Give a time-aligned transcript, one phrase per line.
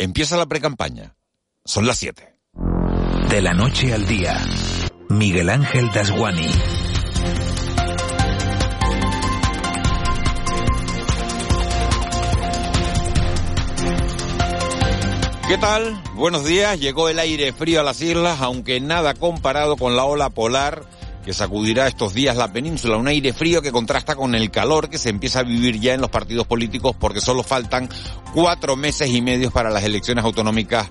[0.00, 1.14] empieza la precampaña.
[1.62, 2.34] Son las 7.
[3.28, 4.34] De la noche al día,
[5.10, 6.48] Miguel Ángel Dasguani.
[15.46, 16.02] ¿Qué tal?
[16.14, 16.80] Buenos días.
[16.80, 20.86] Llegó el aire frío a las islas, aunque nada comparado con la ola polar
[21.30, 22.96] que sacudirá estos días la península.
[22.96, 26.00] Un aire frío que contrasta con el calor que se empieza a vivir ya en
[26.00, 27.88] los partidos políticos porque solo faltan
[28.34, 30.90] cuatro meses y medio para las elecciones autonómicas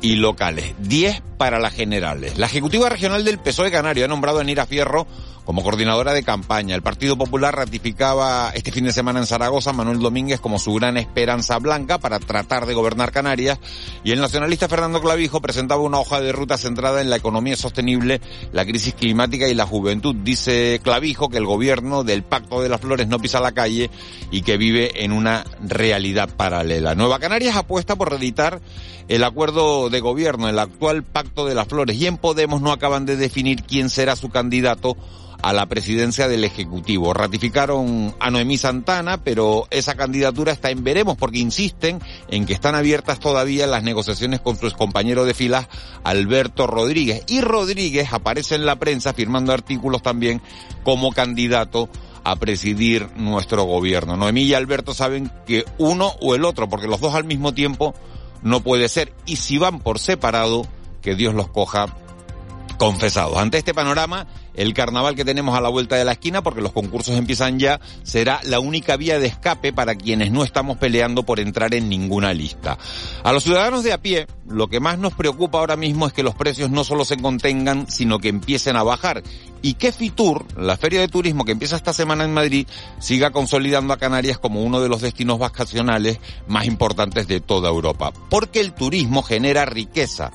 [0.00, 0.76] y locales.
[0.78, 2.38] Diez para las generales.
[2.38, 5.08] La Ejecutiva Regional del PSOE Canario ha nombrado a Nira Fierro
[5.44, 6.74] como coordinadora de campaña.
[6.74, 10.74] El Partido Popular ratificaba este fin de semana en Zaragoza a Manuel Domínguez como su
[10.74, 13.58] gran esperanza blanca para tratar de gobernar Canarias
[14.02, 18.20] y el nacionalista Fernando Clavijo presentaba una hoja de ruta centrada en la economía sostenible,
[18.52, 20.14] la crisis climática y la juventud.
[20.14, 23.90] Dice Clavijo que el gobierno del Pacto de las Flores no pisa la calle
[24.30, 26.94] y que vive en una realidad paralela.
[26.94, 28.60] Nueva Canarias apuesta por reeditar
[29.08, 33.04] el acuerdo de gobierno, el actual Pacto de las Flores y en Podemos no acaban
[33.04, 34.96] de definir quién será su candidato
[35.44, 37.12] a la presidencia del Ejecutivo.
[37.12, 42.74] Ratificaron a Noemí Santana, pero esa candidatura está en veremos porque insisten en que están
[42.74, 45.68] abiertas todavía las negociaciones con su compañero de filas,
[46.02, 47.24] Alberto Rodríguez.
[47.26, 50.40] Y Rodríguez aparece en la prensa firmando artículos también
[50.82, 51.90] como candidato
[52.24, 54.16] a presidir nuestro gobierno.
[54.16, 57.94] Noemí y Alberto saben que uno o el otro, porque los dos al mismo tiempo
[58.42, 59.12] no puede ser.
[59.26, 60.66] Y si van por separado,
[61.02, 61.94] que Dios los coja
[62.74, 63.36] confesados.
[63.36, 66.72] Ante este panorama, el carnaval que tenemos a la vuelta de la esquina, porque los
[66.72, 71.40] concursos empiezan ya, será la única vía de escape para quienes no estamos peleando por
[71.40, 72.78] entrar en ninguna lista.
[73.22, 76.22] A los ciudadanos de a pie, lo que más nos preocupa ahora mismo es que
[76.22, 79.22] los precios no solo se contengan, sino que empiecen a bajar.
[79.62, 82.66] Y que Fitur, la feria de turismo que empieza esta semana en Madrid,
[82.98, 88.12] siga consolidando a Canarias como uno de los destinos vacacionales más importantes de toda Europa.
[88.28, 90.32] Porque el turismo genera riqueza.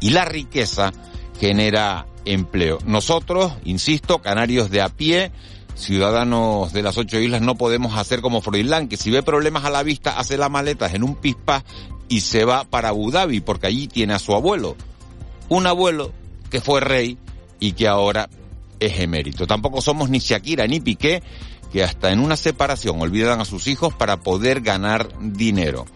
[0.00, 0.92] Y la riqueza
[1.40, 2.78] genera empleo.
[2.84, 5.32] Nosotros, insisto, canarios de a pie,
[5.74, 9.70] ciudadanos de las ocho islas, no podemos hacer como Froilán, que si ve problemas a
[9.70, 11.64] la vista, hace las maletas en un pispa
[12.10, 14.76] y se va para Abu Dhabi, porque allí tiene a su abuelo.
[15.48, 16.12] Un abuelo
[16.50, 17.16] que fue rey
[17.58, 18.28] y que ahora
[18.78, 19.46] es emérito.
[19.46, 21.22] Tampoco somos ni Shakira ni Piqué,
[21.72, 25.86] que hasta en una separación olvidan a sus hijos para poder ganar dinero.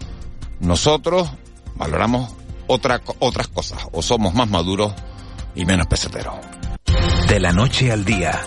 [0.61, 1.29] Nosotros
[1.75, 2.33] valoramos
[2.67, 4.95] otra, otras cosas, o somos más maduros
[5.55, 6.41] y menos pesetero.
[7.29, 8.41] De la noche al día,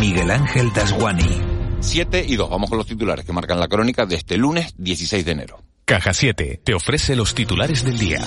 [0.00, 1.56] Miguel Ángel Dasguani.
[1.80, 2.50] 7 y 2.
[2.50, 5.62] Vamos con los titulares que marcan la crónica de este lunes 16 de enero.
[5.84, 8.20] Caja 7 te ofrece los titulares del día.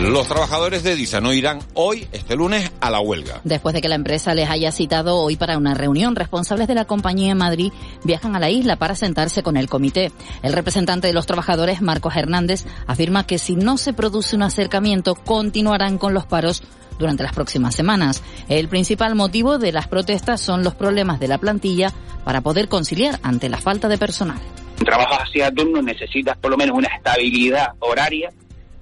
[0.00, 3.42] Los trabajadores de DISA no irán hoy, este lunes, a la huelga.
[3.44, 6.86] Después de que la empresa les haya citado hoy para una reunión, responsables de la
[6.86, 7.70] compañía en Madrid
[8.02, 10.10] viajan a la isla para sentarse con el comité.
[10.42, 15.14] El representante de los trabajadores, Marcos Hernández, afirma que si no se produce un acercamiento,
[15.14, 16.62] continuarán con los paros
[16.98, 18.22] durante las próximas semanas.
[18.48, 21.92] El principal motivo de las protestas son los problemas de la plantilla
[22.24, 24.40] para poder conciliar ante la falta de personal.
[24.76, 28.30] Trabajas así a turno, necesitas por lo menos una estabilidad horaria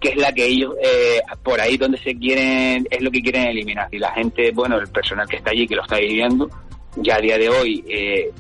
[0.01, 3.49] que es la que ellos, eh, por ahí donde se quieren, es lo que quieren
[3.49, 3.89] eliminar.
[3.91, 6.49] Y la gente, bueno, el personal que está allí, que lo está viviendo,
[6.97, 8.31] ya a día de hoy, eh,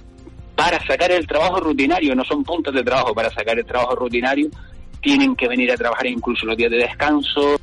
[0.54, 4.48] para sacar el trabajo rutinario, no son puntos de trabajo, para sacar el trabajo rutinario,
[5.00, 7.58] tienen que venir a trabajar incluso los días de descanso.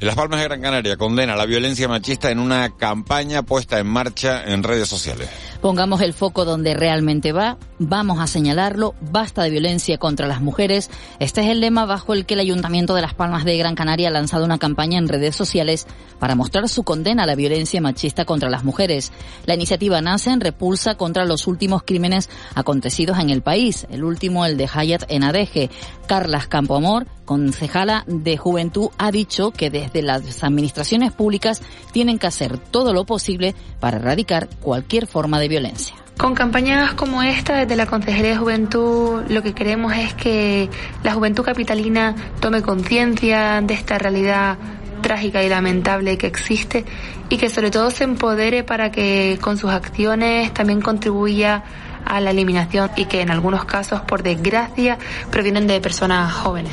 [0.00, 4.42] Las Palmas de Gran Canaria condena la violencia machista en una campaña puesta en marcha
[4.44, 5.28] en redes sociales.
[5.60, 10.88] Pongamos el foco donde realmente va, vamos a señalarlo, basta de violencia contra las mujeres.
[11.18, 14.08] Este es el lema bajo el que el Ayuntamiento de Las Palmas de Gran Canaria
[14.08, 15.86] ha lanzado una campaña en redes sociales
[16.18, 19.12] para mostrar su condena a la violencia machista contra las mujeres.
[19.44, 24.46] La iniciativa nace en repulsa contra los últimos crímenes acontecidos en el país, el último
[24.46, 25.68] el de Hayat en Adeje.
[26.06, 32.58] Carlas Campoamor, concejala de Juventud, ha dicho que desde las administraciones públicas tienen que hacer
[32.58, 35.96] todo lo posible para erradicar cualquier forma de violencia.
[36.16, 40.68] Con campañas como esta, desde la Consejería de Juventud, lo que queremos es que
[41.02, 44.58] la juventud capitalina tome conciencia de esta realidad
[45.00, 46.84] trágica y lamentable que existe
[47.30, 51.64] y que sobre todo se empodere para que con sus acciones también contribuya
[52.10, 54.98] a la eliminación y que en algunos casos, por desgracia,
[55.30, 56.72] provienen de personas jóvenes.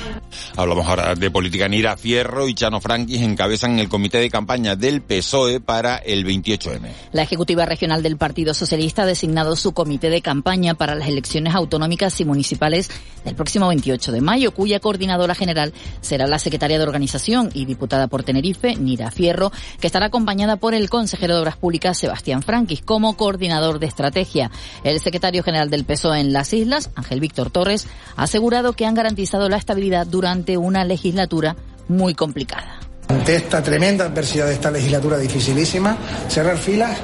[0.56, 1.68] Hablamos ahora de política.
[1.68, 6.89] Nira Fierro y Chano Franquis encabezan el comité de campaña del PSOE para el 28M.
[7.12, 11.54] La ejecutiva regional del Partido Socialista ha designado su comité de campaña para las elecciones
[11.54, 12.89] autonómicas y municipales
[13.24, 18.07] del próximo 28 de mayo, cuya coordinadora general será la secretaria de organización y diputada
[18.07, 22.81] por Tenerife, Nira Fierro, que estará acompañada por el consejero de Obras Públicas, Sebastián Franquis,
[22.81, 24.50] como coordinador de estrategia.
[24.84, 28.95] El secretario general del PSOE en las islas, Ángel Víctor Torres, ha asegurado que han
[28.95, 31.56] garantizado la estabilidad durante una legislatura
[31.88, 32.79] muy complicada.
[33.07, 35.97] Ante esta tremenda adversidad de esta legislatura dificilísima,
[36.27, 36.97] cerrar filas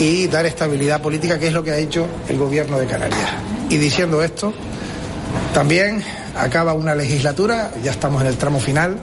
[0.00, 3.30] y dar estabilidad política, que es lo que ha hecho el gobierno de Canarias.
[3.68, 4.52] Y diciendo esto,
[5.52, 6.02] también
[6.36, 8.98] acaba una legislatura, ya estamos en el tramo final,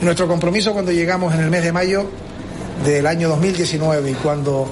[0.00, 2.06] nuestro compromiso cuando llegamos en el mes de mayo
[2.84, 4.68] del año 2019 y cuando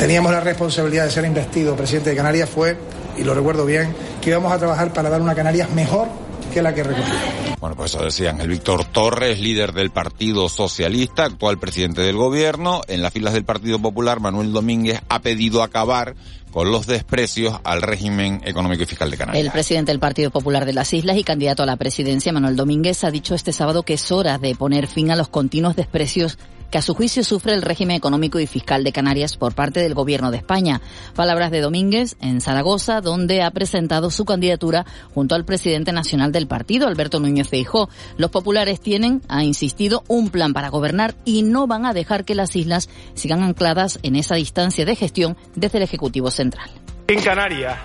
[0.00, 2.74] teníamos la responsabilidad de ser investido presidente de Canarias fue,
[3.18, 6.08] y lo recuerdo bien, que íbamos a trabajar para dar una Canarias mejor
[6.52, 7.18] que la que recogimos.
[7.60, 8.40] Bueno, pues eso decían.
[8.40, 12.80] El Víctor Torres, líder del Partido Socialista, actual presidente del gobierno.
[12.88, 16.14] En las filas del Partido Popular, Manuel Domínguez ha pedido acabar
[16.50, 19.44] con los desprecios al régimen económico y fiscal de Canarias.
[19.44, 23.04] El presidente del Partido Popular de las Islas y candidato a la presidencia, Manuel Domínguez,
[23.04, 26.38] ha dicho este sábado que es hora de poner fin a los continuos desprecios
[26.70, 29.94] que a su juicio sufre el régimen económico y fiscal de Canarias por parte del
[29.94, 30.80] Gobierno de España.
[31.14, 36.46] Palabras de Domínguez en Zaragoza, donde ha presentado su candidatura junto al presidente nacional del
[36.46, 37.88] partido, Alberto Núñez Feijó.
[38.16, 42.34] Los populares tienen, ha insistido, un plan para gobernar y no van a dejar que
[42.34, 46.70] las islas sigan ancladas en esa distancia de gestión desde el Ejecutivo Central.
[47.08, 47.76] En Canarias,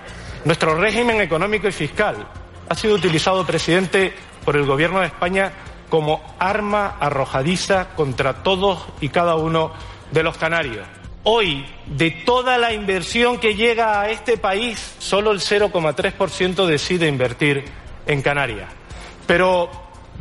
[0.44, 2.28] nuestro régimen económico y fiscal
[2.68, 4.12] ha sido utilizado, presidente,
[4.44, 5.52] por el Gobierno de España
[5.88, 9.72] como arma arrojadiza contra todos y cada uno
[10.10, 10.86] de los canarios.
[11.24, 17.64] Hoy, de toda la inversión que llega a este país, solo el 0,3% decide invertir
[18.06, 18.68] en Canarias.
[19.26, 19.68] Pero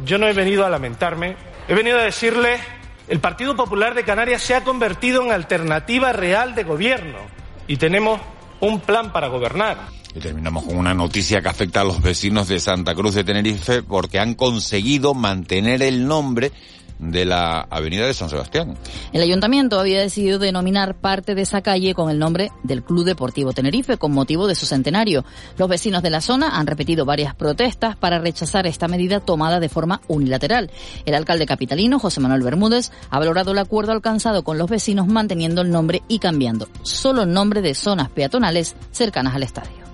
[0.03, 2.59] yo no he venido a lamentarme, he venido a decirles,
[3.07, 7.19] el Partido Popular de Canarias se ha convertido en alternativa real de gobierno
[7.67, 8.19] y tenemos
[8.60, 9.78] un plan para gobernar.
[10.16, 13.84] Y terminamos con una noticia que afecta a los vecinos de Santa Cruz de Tenerife
[13.84, 16.52] porque han conseguido mantener el nombre
[17.00, 18.75] de la avenida de San Sebastián.
[19.13, 23.53] El ayuntamiento había decidido denominar parte de esa calle con el nombre del Club Deportivo
[23.53, 25.25] Tenerife con motivo de su centenario.
[25.57, 29.69] Los vecinos de la zona han repetido varias protestas para rechazar esta medida tomada de
[29.69, 30.71] forma unilateral.
[31.06, 35.62] El alcalde capitalino, José Manuel Bermúdez, ha valorado el acuerdo alcanzado con los vecinos manteniendo
[35.62, 39.86] el nombre y cambiando solo el nombre de zonas peatonales cercanas al estadio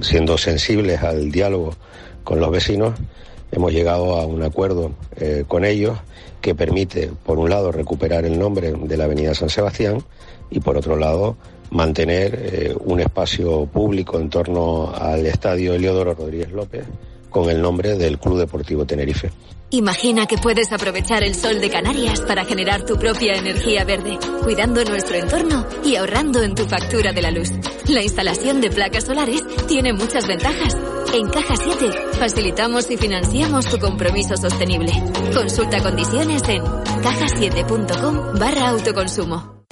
[0.00, 1.74] siendo sensibles al diálogo
[2.22, 2.94] con los vecinos,
[3.54, 5.98] hemos llegado a un acuerdo eh, con ellos
[6.40, 10.02] que permite, por un lado, recuperar el nombre de la Avenida San Sebastián
[10.50, 11.36] y, por otro lado,
[11.70, 16.84] mantener eh, un espacio público en torno al estadio Eliodoro Rodríguez López
[17.30, 19.30] con el nombre del Club Deportivo Tenerife.
[19.74, 24.84] Imagina que puedes aprovechar el sol de Canarias para generar tu propia energía verde, cuidando
[24.84, 27.50] nuestro entorno y ahorrando en tu factura de la luz.
[27.88, 30.76] La instalación de placas solares tiene muchas ventajas.
[31.12, 31.90] En Caja 7
[32.20, 34.92] facilitamos y financiamos tu compromiso sostenible.
[35.34, 36.62] Consulta condiciones en
[37.02, 39.64] cajasiete.com barra autoconsumo.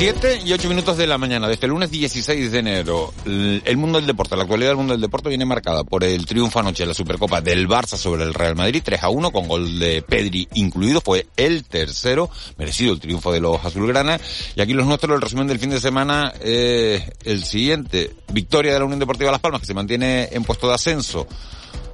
[0.00, 3.12] 7 y 8 minutos de la mañana, desde el lunes 16 de enero.
[3.26, 6.58] El mundo del deporte, la actualidad del mundo del deporte viene marcada por el triunfo
[6.58, 9.78] anoche en la Supercopa del Barça sobre el Real Madrid, 3 a 1, con gol
[9.78, 11.02] de Pedri incluido.
[11.02, 14.18] Fue el tercero, merecido el triunfo de los azulgrana.
[14.56, 18.14] Y aquí los nuestros, el resumen del fin de semana, eh, el siguiente.
[18.32, 21.26] Victoria de la Unión Deportiva Las Palmas, que se mantiene en puesto de ascenso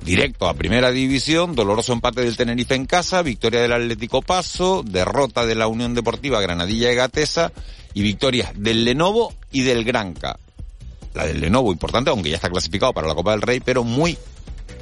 [0.03, 5.45] directo a primera división, doloroso empate del Tenerife en casa, victoria del Atlético Paso, derrota
[5.45, 7.53] de la Unión Deportiva Granadilla y Gatesa
[7.97, 10.38] y victorias del Lenovo y del Granca.
[11.15, 14.19] La del Lenovo importante, aunque ya está clasificado para la Copa del Rey, pero muy,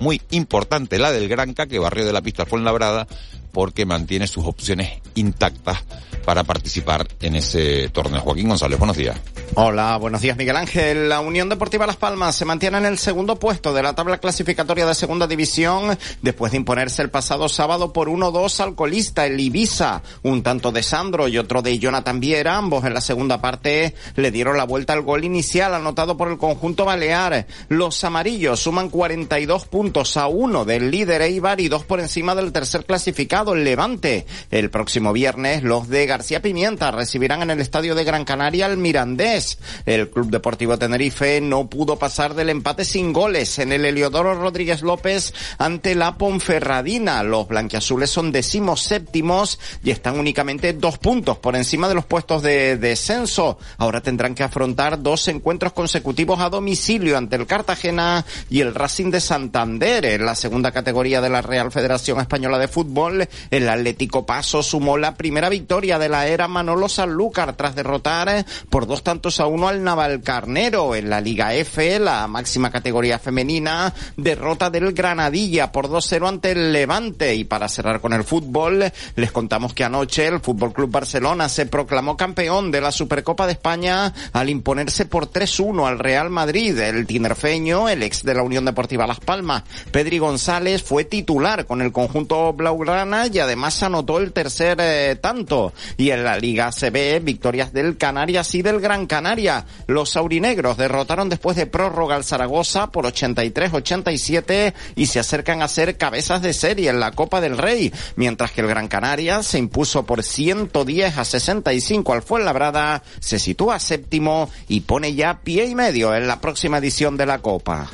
[0.00, 3.06] muy importante la del Granca que barrió de la pista fue en Labrada
[3.54, 5.82] porque mantiene sus opciones intactas
[6.25, 8.20] para participar en ese torneo.
[8.20, 9.18] Joaquín González, buenos días.
[9.56, 11.08] Hola, buenos días Miguel Ángel.
[11.08, 14.84] La Unión Deportiva Las Palmas se mantiene en el segundo puesto de la tabla clasificatoria
[14.84, 20.02] de segunda división después de imponerse el pasado sábado por 1-2 al colista, el Ibiza.
[20.23, 22.56] Un tanto de Sandro y otro de Jonathan Viera.
[22.56, 26.38] Ambos en la segunda parte le dieron la vuelta al gol inicial anotado por el
[26.38, 27.46] conjunto balear.
[27.68, 32.50] Los amarillos suman 42 puntos a uno del líder Eibar y dos por encima del
[32.50, 34.26] tercer clasificado, Levante.
[34.52, 38.76] El próximo viernes los de García Pimienta recibirán en el estadio de Gran Canaria al
[38.76, 39.58] Mirandés.
[39.84, 44.82] El Club Deportivo Tenerife no pudo pasar del empate sin goles en el Heliodoro Rodríguez
[44.82, 47.24] López ante la Ponferradina.
[47.24, 52.42] Los blanquiazules son decimos séptimos y están únicamente dos puntos por encima de los puestos
[52.42, 53.58] de descenso.
[53.78, 59.10] Ahora tendrán que afrontar dos encuentros consecutivos a domicilio ante el Cartagena y el Racing
[59.10, 60.04] de Santander.
[60.04, 64.97] En la segunda categoría de la Real Federación Española de Fútbol, el Atlético Paso sumó
[64.97, 69.69] la primera victoria de la era Manolo Sanlúcar tras derrotar por dos tantos a uno
[69.69, 76.29] al Navalcarnero en la Liga F, la máxima categoría femenina, derrota del Granadilla por 2-0
[76.29, 77.35] ante el Levante.
[77.35, 81.67] Y para cerrar con el fútbol, les contamos que anoche el Fútbol Club Barcelona se
[81.67, 86.79] proclamó campeón de la Supercopa de España al imponerse por 3-1 al Real Madrid.
[86.79, 91.83] El tinerfeño, el ex de la Unión Deportiva Las Palmas, Pedri González, fue titular con
[91.83, 95.73] el conjunto Blaugrana y además anotó el tercer eh, tanto.
[95.97, 99.64] Y en la Liga CB, victorias del Canarias y del Gran Canaria.
[99.87, 105.97] Los aurinegros derrotaron después de prórroga al Zaragoza por 83-87 y se acercan a ser
[105.97, 110.04] cabezas de serie en la Copa del Rey, mientras que el Gran Canaria se impuso
[110.04, 116.14] por 110 a 65 al Fuenlabrada, se sitúa séptimo y pone ya pie y medio
[116.14, 117.90] en la próxima edición de la Copa.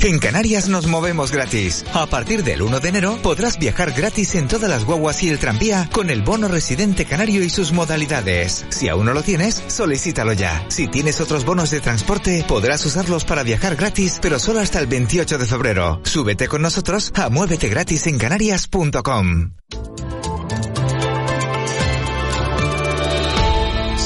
[0.00, 1.84] En Canarias nos movemos gratis.
[1.92, 5.38] A partir del 1 de enero podrás viajar gratis en todas las guaguas y el
[5.38, 8.64] tranvía con el bono residente canario y sus modalidades.
[8.68, 10.64] Si aún no lo tienes, solicítalo ya.
[10.68, 14.86] Si tienes otros bonos de transporte, podrás usarlos para viajar gratis, pero solo hasta el
[14.86, 16.00] 28 de febrero.
[16.04, 19.50] Súbete con nosotros a muévete gratis en canarias.com.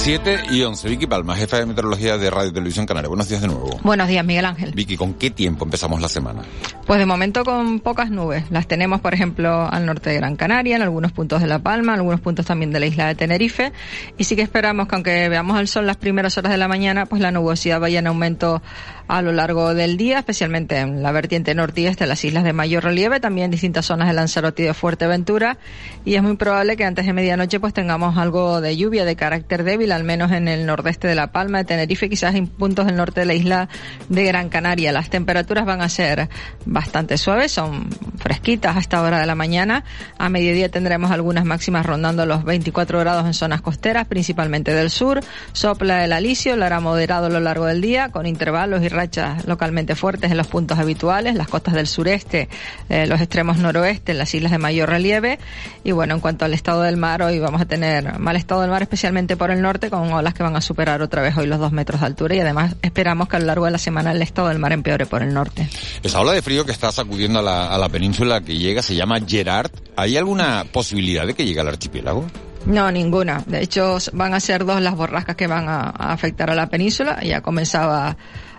[0.02, 0.88] 7 y 11.
[0.88, 3.06] Vicky Palma, jefa de meteorología de Radio Televisión Canaria.
[3.06, 3.78] Buenos días de nuevo.
[3.85, 4.73] Buenos días, Miguel Ángel.
[4.75, 6.42] Vicky, ¿con qué tiempo empezamos la semana?
[6.88, 8.50] Pues de momento con pocas nubes.
[8.50, 11.92] Las tenemos, por ejemplo, al norte de Gran Canaria, en algunos puntos de La Palma,
[11.92, 13.73] en algunos puntos también de la isla de Tenerife.
[14.18, 17.06] Y sí que esperamos que aunque veamos el sol las primeras horas de la mañana,
[17.06, 18.61] pues la nubosidad vaya en aumento
[19.09, 22.52] a lo largo del día, especialmente en la vertiente norte y este las islas de
[22.52, 25.59] mayor relieve, también distintas zonas de Lanzarote y de Fuerteventura.
[26.04, 29.64] Y es muy probable que antes de medianoche pues tengamos algo de lluvia de carácter
[29.64, 32.97] débil, al menos en el nordeste de La Palma, de Tenerife, quizás en puntos del
[32.97, 33.68] norte de la isla
[34.09, 34.92] de Gran Canaria.
[34.92, 36.28] Las temperaturas van a ser
[36.64, 39.85] bastante suaves, son fresquitas a esta hora de la mañana.
[40.18, 45.21] A mediodía tendremos algunas máximas rondando los 24 grados en zonas costeras, principalmente del sur.
[45.52, 49.46] Sopla el alisio, lo hará moderado a lo largo del día, con intervalos y rachas
[49.46, 52.49] localmente fuertes en los puntos habituales, las costas del sureste,
[52.88, 55.38] eh, los extremos noroeste, en las islas de mayor relieve.
[55.84, 58.70] Y bueno, en cuanto al estado del mar, hoy vamos a tener mal estado del
[58.70, 61.58] mar, especialmente por el norte, con olas que van a superar otra vez hoy los
[61.58, 62.34] dos metros de altura.
[62.34, 65.06] Y además esperamos que a lo largo de la semana el estado del mar empeore
[65.06, 65.68] por el norte.
[66.02, 68.94] Esa ola de frío que está sacudiendo a la, a la península que llega se
[68.94, 69.70] llama Gerard.
[69.96, 72.26] ¿Hay alguna posibilidad de que llegue al archipiélago?
[72.64, 73.42] No, ninguna.
[73.46, 76.68] De hecho, van a ser dos las borrascas que van a, a afectar a la
[76.68, 77.20] península.
[77.22, 78.16] Ya comenzaba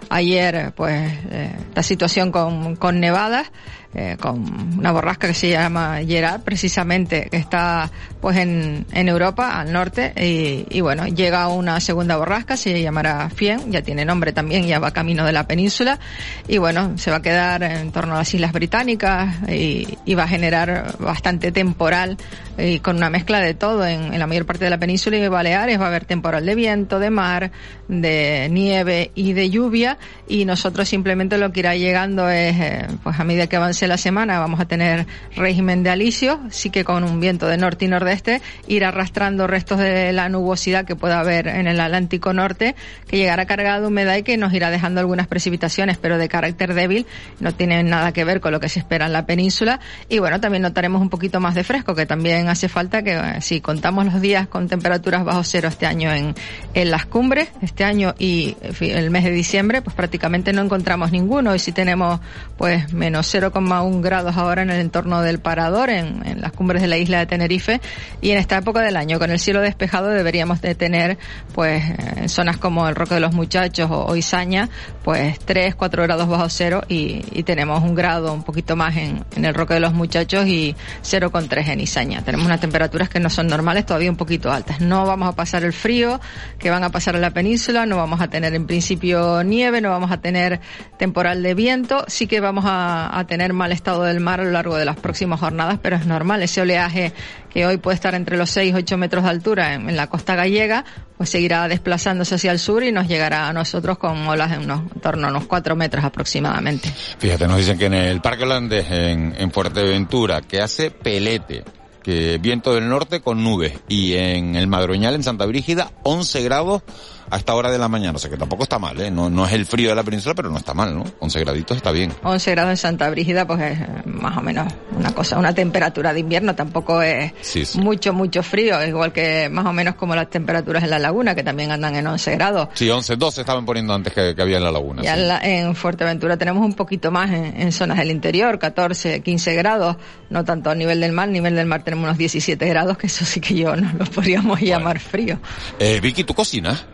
[0.09, 3.51] ayer, pues, eh, esta situación con, con nevadas.
[3.95, 9.59] Eh, con una borrasca que se llama Gerard, precisamente, que está pues en, en Europa,
[9.59, 14.33] al norte, y, y, bueno, llega una segunda borrasca, se llamará Fien, ya tiene nombre
[14.33, 15.99] también, ya va camino de la península,
[16.47, 20.27] y bueno, se va a quedar en torno a las Islas Británicas y, va a
[20.27, 22.17] generar bastante temporal
[22.57, 25.21] y con una mezcla de todo en, en, la mayor parte de la península y
[25.21, 27.51] de Baleares va a haber temporal de viento, de mar,
[27.87, 29.97] de nieve y de lluvia
[30.27, 33.97] y nosotros simplemente lo que irá llegando es eh, pues a medida que avance la
[33.97, 37.87] semana vamos a tener régimen de alisio, sí que con un viento de norte y
[37.87, 42.75] nordeste ir arrastrando restos de la nubosidad que pueda haber en el Atlántico Norte
[43.07, 46.73] que llegará cargada de humedad y que nos irá dejando algunas precipitaciones pero de carácter
[46.73, 47.05] débil,
[47.39, 49.79] no tiene nada que ver con lo que se espera en la península.
[50.09, 53.41] Y bueno, también notaremos un poquito más de fresco que también hace falta que eh,
[53.41, 56.35] si contamos los días con temperaturas bajo cero este año en,
[56.73, 61.55] en las cumbres, este año y el mes de diciembre, pues prácticamente no encontramos ninguno.
[61.55, 62.19] Y si tenemos
[62.57, 66.87] pues menos 0,1 grados ahora en el entorno del Parador, en, en, las cumbres de
[66.87, 67.81] la isla de Tenerife
[68.21, 71.17] y en esta época del año con el cielo despejado deberíamos de tener
[71.53, 71.83] pues
[72.15, 74.69] en zonas como el Roque de los Muchachos o, o Izaña
[75.03, 79.43] pues 3, 4 grados bajo cero y, tenemos un grado un poquito más en, en
[79.43, 82.21] el Roque de los Muchachos y 0,3 en Izaña.
[82.21, 84.79] Tenemos unas temperaturas que no son normales, todavía un poquito altas.
[84.79, 86.21] No vamos a pasar el frío
[86.57, 89.89] que van a pasar a la península, no vamos a tener en principio nieve, no
[89.89, 90.61] vamos a tener
[90.97, 94.51] temporal de viento, sí que vamos a, a tener mal estado del mar a lo
[94.51, 97.13] largo de las próximas jornadas, pero es normal, ese oleaje
[97.49, 100.35] que hoy puede estar entre los 6 y 8 metros de altura en, la costa
[100.35, 100.83] gallega,
[101.15, 104.81] pues seguirá desplazándose hacia el sur y nos llegará a nosotros con olas en, unos,
[104.93, 106.89] en torno a unos 4 metros aproximadamente.
[107.19, 111.63] Fíjate, nos dicen que en el Parque Holandés, en, en Fuerteventura, que hace pelete,
[112.03, 113.79] que viento del norte con nubes.
[113.87, 116.83] Y en el Madroñal, en Santa Brígida, 11 grados
[117.29, 118.15] a esta hora de la mañana.
[118.15, 119.09] O sea que tampoco está mal, ¿eh?
[119.11, 121.03] No, no es el frío de la península, pero no está mal, ¿no?
[121.19, 122.13] 11 graditos está bien.
[122.23, 126.13] 11 grados en Santa Brígida, pues es eh, más o menos una cosa, una temperatura
[126.13, 127.79] de invierno, tampoco es Sí, sí.
[127.79, 131.43] mucho, mucho frío, igual que más o menos como las temperaturas en la laguna, que
[131.43, 132.69] también andan en 11 grados.
[132.73, 135.01] Sí, 11, 12 estaban poniendo antes que, que había en la laguna.
[135.03, 135.21] Ya sí.
[135.21, 139.55] en, la- en Fuerteventura tenemos un poquito más en, en zonas del interior, 14, 15
[139.55, 139.97] grados,
[140.29, 143.07] no tanto a nivel del mar, a nivel del mar tenemos unos 17 grados, que
[143.07, 145.39] eso sí que yo no lo podríamos llamar frío.
[145.79, 146.85] Eh, Vicky, ¿tú cocinas?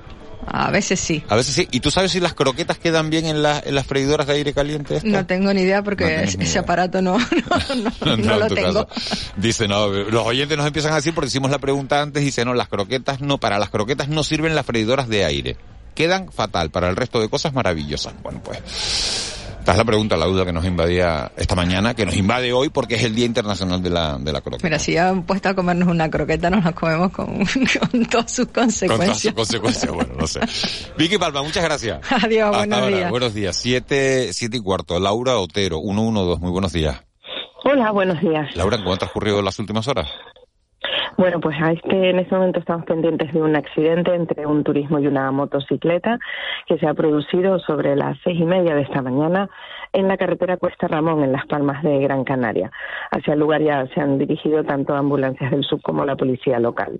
[0.47, 1.23] A veces sí.
[1.29, 1.67] A veces sí.
[1.71, 4.53] ¿Y tú sabes si las croquetas quedan bien en, la- en las freidoras de aire
[4.53, 4.99] caliente?
[5.03, 6.61] No tengo ni idea porque ese idea.
[6.61, 7.17] aparato no,
[7.75, 8.87] no, no, No, lo tengo.
[8.87, 9.33] caso.
[9.35, 12.53] Dice, no, los oyentes nos empiezan a decir porque hicimos la pregunta antes, dice, no,
[12.53, 15.57] las croquetas no, para las croquetas no sirven las freidoras de aire.
[15.93, 18.13] Quedan fatal, para el resto de cosas maravillosas.
[18.23, 18.59] Bueno, pues,
[19.59, 22.69] esta es la pregunta, la duda que nos invadía esta mañana, que nos invade hoy
[22.69, 24.63] porque es el Día Internacional de la, de la Croqueta.
[24.63, 28.31] Mira, si ya han puesto a comernos una croqueta, nos la comemos con, con todas
[28.31, 28.79] sus Con todas
[29.19, 29.33] sus consecuencias.
[29.33, 30.39] consecuencias, bueno, no sé.
[30.97, 31.99] Vicky Palma, muchas gracias.
[32.23, 32.95] Adiós, Hasta buenos ahora.
[32.97, 33.11] días.
[33.11, 33.55] Buenos días.
[33.57, 34.99] Siete, siete y cuarto.
[34.99, 36.41] Laura Otero, 112.
[36.41, 37.01] Muy buenos días.
[37.65, 38.55] Hola, buenos días.
[38.55, 40.07] Laura, ¿cómo han transcurrido las últimas horas?
[41.17, 44.99] Bueno, pues a este, en este momento estamos pendientes de un accidente entre un turismo
[44.99, 46.19] y una motocicleta
[46.65, 49.49] que se ha producido sobre las seis y media de esta mañana
[49.93, 52.71] en la carretera Cuesta Ramón, en Las Palmas de Gran Canaria.
[53.11, 56.99] Hacia el lugar ya se han dirigido tanto ambulancias del sub como la policía local.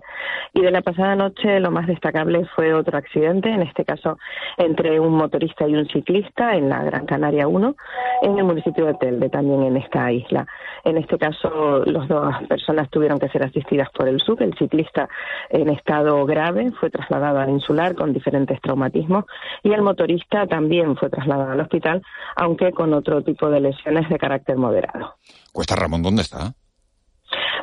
[0.54, 4.18] Y de la pasada noche lo más destacable fue otro accidente, en este caso
[4.58, 7.76] entre un motorista y un ciclista en la Gran Canaria 1,
[8.24, 10.48] en el municipio de Telde, también en esta isla.
[10.84, 14.42] En este caso, las dos personas tuvieron que ser asistidas por el SUB.
[14.42, 15.10] El ciclista
[15.50, 19.26] en estado grave fue trasladado al insular con diferentes traumatismos
[19.64, 22.02] y el motorista también fue trasladado al hospital,
[22.36, 25.16] aunque con otro tipo de lesiones de carácter moderado.
[25.52, 26.54] Cuesta Ramón, ¿dónde está?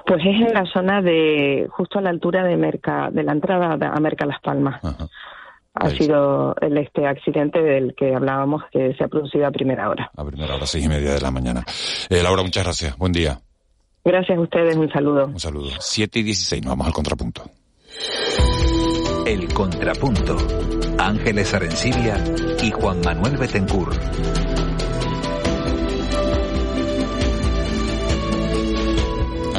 [0.05, 3.79] Pues es en la zona de, justo a la altura de Merca, de la entrada
[3.81, 4.79] a Merca Las Palmas.
[5.73, 10.11] Ha sido el, este accidente del que hablábamos que se ha producido a primera hora.
[10.15, 11.65] A primera hora, seis y media de la mañana.
[12.11, 12.99] Eh, Laura, muchas gracias.
[12.99, 13.39] Buen día.
[14.05, 15.25] Gracias a ustedes, un saludo.
[15.29, 15.71] Un saludo.
[15.81, 17.43] Siete y dieciséis, nos vamos al contrapunto.
[19.27, 20.37] El Contrapunto.
[20.99, 22.23] Ángeles Arencibia
[22.63, 23.91] y Juan Manuel Betencur.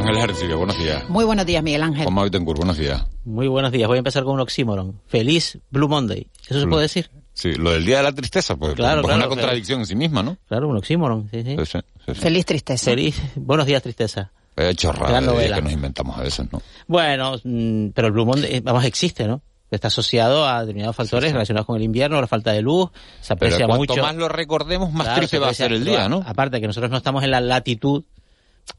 [0.08, 1.10] Ángeles Arencibia, buenos días.
[1.10, 2.04] Muy buenos días, Miguel Ángel.
[2.04, 3.06] Juan Manuel Betancourt, buenos días.
[3.26, 3.90] Muy buenos días.
[3.90, 5.02] Voy a empezar con un oxímoron.
[5.06, 6.28] Feliz Blue Monday.
[6.48, 7.10] ¿Eso se puede decir?
[7.34, 9.96] Sí, lo del Día de la Tristeza, pues, Claro, pues claro, una contradicción en sí
[9.96, 10.38] misma, ¿no?
[10.48, 11.30] Claro, un oxímoron.
[11.30, 11.58] Sí, sí.
[11.58, 12.14] Sí, sí, sí.
[12.14, 12.86] Feliz tristeza.
[12.86, 13.22] Feliz.
[13.36, 14.32] Buenos días, tristeza.
[14.56, 16.62] He hecho raro que nos inventamos a veces, ¿no?
[16.88, 19.42] Bueno, mm, pero el Blue Monday, eh, vamos, existe, ¿no?
[19.70, 23.50] Está asociado a determinados factores relacionados con el invierno, la falta de luz, se Pero
[23.50, 24.02] aprecia cuanto mucho.
[24.02, 26.24] más lo recordemos, más Claro, triste va a ser el pero día, ¿no?
[26.26, 28.06] Aparte que nosotros no estamos en la latitud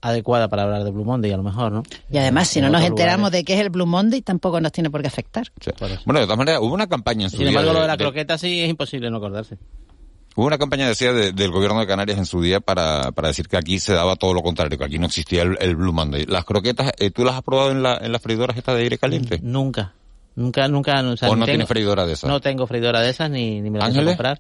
[0.01, 1.83] adecuada para hablar de Blue Monday, a lo mejor, ¿no?
[2.11, 3.39] Y además, si En no nos enteramos lugares.
[3.41, 5.47] de qué es el Blue Monday, tampoco nos tiene por qué afectar.
[6.05, 7.97] Bueno, de todas maneras, hubo una campaña en su Sin día embargo, lo de la
[7.97, 9.59] de- croqueta sí es imposible no acordarse.
[10.37, 13.49] Hubo una campaña, decía, de- del gobierno de Canarias en su día para, para decir
[13.49, 16.27] que aquí se daba todo lo contrario, que aquí no existía el, el Blue Monday.
[16.27, 18.99] Las croquetas, eh, ¿tú las has probado en, la, en las freidoras estas de aire
[18.99, 19.41] caliente?
[19.43, 19.95] Nunca.
[20.39, 21.01] Nunca, nunca.
[21.03, 22.31] O, sea, ¿O ni no tengo- tienes freidora de esas?
[22.31, 24.17] No tengo freidora de esas ni, ni me la pienso ¿Ángeles?
[24.17, 24.39] comprar.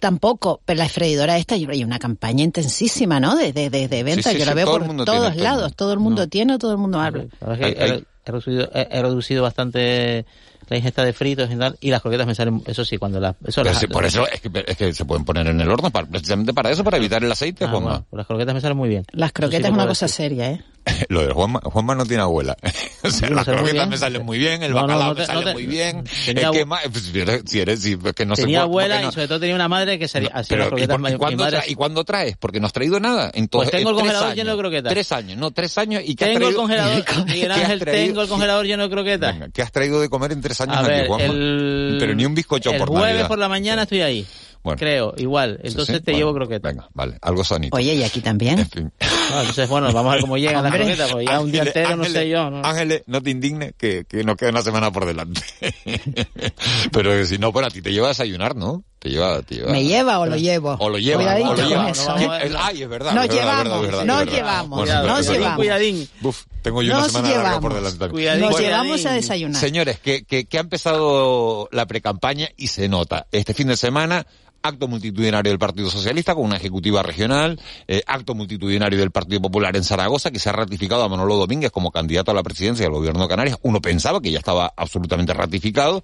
[0.00, 3.36] Tampoco, pero la freidora esta, hay una campaña intensísima, ¿no?
[3.36, 5.92] De, de, de, de venta, sí, yo la veo todo por todos tiene, lados, todo
[5.92, 7.26] el mundo tiene, todo el mundo habla.
[7.40, 10.26] La verdad es que Hay- hay- he reducido, he, he reducido bastante
[10.68, 13.34] la ingesta de fritos y tal, y las croquetas me salen, eso sí, cuando las...
[13.46, 15.68] Eso Pero las- sí, por eso es que, es que se pueden poner en el
[15.70, 17.88] horno, para- precisamente para eso, para evitar el aceite, Ah, Juanma.
[17.90, 19.04] bueno, pues las croquetas me salen muy bien.
[19.12, 20.16] Las sí croquetas es una cosa decir.
[20.16, 20.64] seria, ¿eh?
[21.08, 22.56] Lo de Juanma, Juanma no tiene abuela.
[23.02, 25.40] o sea, las croquetas me salen muy bien, el No, bacalao no me te- sale
[25.40, 26.04] no te- muy bien.
[26.24, 28.70] tenía es que ma- pues, si eres, si eres, si- es que no tenía por-
[28.70, 30.70] por abuela no- y sobre todo tenía una madre que sería así Pero, las ¿y,
[30.70, 30.96] croquetas.
[30.98, 32.36] por- y mi cuándo madre tra- ¿Y cuándo traes?
[32.36, 33.30] Porque no has traído nada.
[33.34, 34.36] En todo- Pues tengo el congelador años.
[34.36, 34.92] lleno de croquetas.
[34.92, 36.02] Tres años, no, tres años.
[36.06, 36.60] ¿Y qué has Tengo el traído?
[36.60, 38.06] congelador, Miguel ¿Qué has Ángel, traído?
[38.06, 39.36] tengo el congelador lleno de croquetas.
[39.52, 41.24] ¿Qué has traído de comer en tres años A aquí, ver, Juanma?
[41.24, 41.96] el...
[41.98, 43.28] Pero ni un bizcocho el por jueves Navidad.
[43.28, 44.26] por la mañana estoy ahí.
[44.62, 44.78] Bueno.
[44.78, 45.58] Creo, igual.
[45.62, 46.72] Sí, Entonces sí, te bueno, llevo croquetas.
[46.74, 47.76] Venga, vale, algo sanito.
[47.76, 48.58] Oye, y aquí también.
[48.58, 48.92] En fin.
[49.30, 51.76] No, entonces, bueno, vamos a ver cómo llegan las croquetas, pues ya un día Ángeles,
[51.76, 52.50] entero, no Ángeles, sé yo.
[52.50, 52.62] ¿no?
[52.64, 55.40] Ángeles, no te indignes que, que nos queda una semana por delante.
[56.92, 58.82] Pero que si no, pues a ti te lleva a desayunar, ¿no?
[58.98, 59.72] Te lleva, te lleva.
[59.72, 60.76] ¿Me lleva o lo llevo?
[60.80, 61.90] O lo lleva, Cuidadito o lo con lleva.
[61.90, 62.16] eso.
[62.18, 63.12] No, Ay, es verdad.
[63.12, 65.56] Nos llevamos, nos llevamos, Bueno, nos llevamos.
[65.56, 66.08] Cuidadín.
[66.20, 67.92] Buf, tengo yo una Nos semana larga por llevamos.
[67.98, 68.12] delante.
[68.14, 68.40] Cuidadín.
[68.42, 68.70] Nos Cuidadín.
[68.70, 69.60] llevamos a desayunar.
[69.60, 73.26] Señores, que, que, que ha empezado la precampaña y se nota.
[73.32, 74.26] Este fin de semana
[74.66, 79.76] acto multitudinario del Partido Socialista con una ejecutiva regional, eh, acto multitudinario del Partido Popular
[79.76, 82.94] en Zaragoza, que se ha ratificado a Manolo Domínguez como candidato a la presidencia del
[82.94, 83.58] gobierno de Canarias.
[83.62, 86.02] Uno pensaba que ya estaba absolutamente ratificado,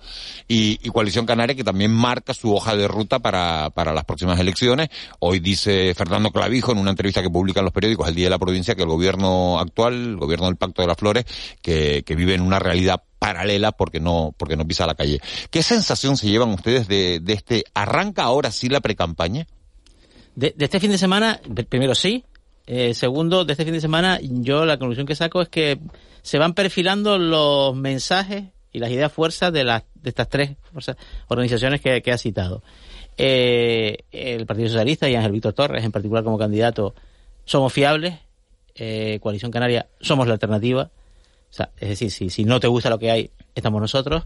[0.49, 4.39] y, y Coalición Canaria que también marca su hoja de ruta para, para las próximas
[4.39, 4.89] elecciones.
[5.19, 8.39] Hoy dice Fernando Clavijo en una entrevista que publican los periódicos el Día de la
[8.39, 11.25] Provincia que el gobierno actual, el gobierno del Pacto de las Flores,
[11.61, 15.21] que, que vive en una realidad paralela porque no, porque no pisa la calle.
[15.51, 19.47] ¿Qué sensación se llevan ustedes de, de este, arranca ahora sí la precampaña?
[20.35, 22.25] De, este fin de semana, primero sí,
[22.67, 25.79] eh, segundo, de este fin de semana, yo la conclusión que saco es que
[26.23, 30.97] se van perfilando los mensajes y las ideas fuerzas de, las, de estas tres fuerzas-
[31.29, 32.63] organizaciones que, que ha citado.
[33.19, 36.95] Eh, el Partido Socialista y Ángel Víctor Torres, en particular como candidato,
[37.45, 38.15] somos fiables.
[38.75, 40.91] Eh, Coalición Canaria, somos la alternativa.
[41.53, 44.25] O sea, es decir, si, si no te gusta lo que hay, estamos nosotros.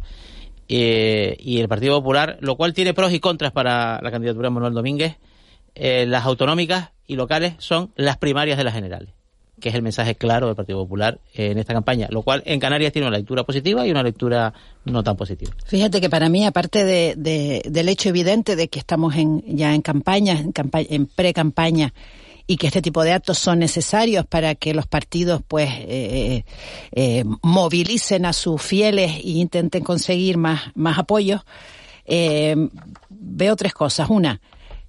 [0.68, 4.54] Eh, y el Partido Popular, lo cual tiene pros y contras para la candidatura de
[4.54, 5.16] Manuel Domínguez.
[5.74, 9.10] Eh, las autonómicas y locales son las primarias de las generales,
[9.60, 12.58] que es el mensaje claro del Partido Popular eh, en esta campaña, lo cual en
[12.58, 14.52] Canarias tiene una lectura positiva y una lectura
[14.86, 15.52] no tan positiva.
[15.66, 19.74] Fíjate que para mí, aparte de, de- del hecho evidente de que estamos en, ya
[19.74, 21.92] en campaña, en, campa- en pre-campaña,
[22.46, 26.44] y que este tipo de actos son necesarios para que los partidos pues eh,
[26.92, 31.42] eh, movilicen a sus fieles e intenten conseguir más, más apoyos,
[32.04, 32.54] eh,
[33.08, 34.08] veo tres cosas.
[34.10, 34.40] Una,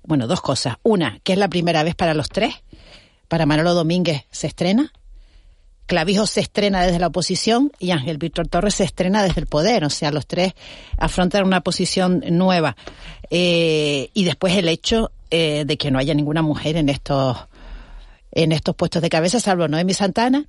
[0.04, 0.78] bueno, dos cosas.
[0.84, 2.54] Una, que es la primera vez para los tres.
[3.28, 4.94] Para Manolo Domínguez se estrena.
[5.88, 9.86] Clavijo se estrena desde la oposición y Ángel Víctor Torres se estrena desde el poder.
[9.86, 10.54] O sea, los tres
[10.98, 12.76] afrontan una posición nueva.
[13.30, 17.38] Eh, y después el hecho eh, de que no haya ninguna mujer en estos
[18.32, 20.46] en estos puestos de cabeza, salvo Noemi Santana,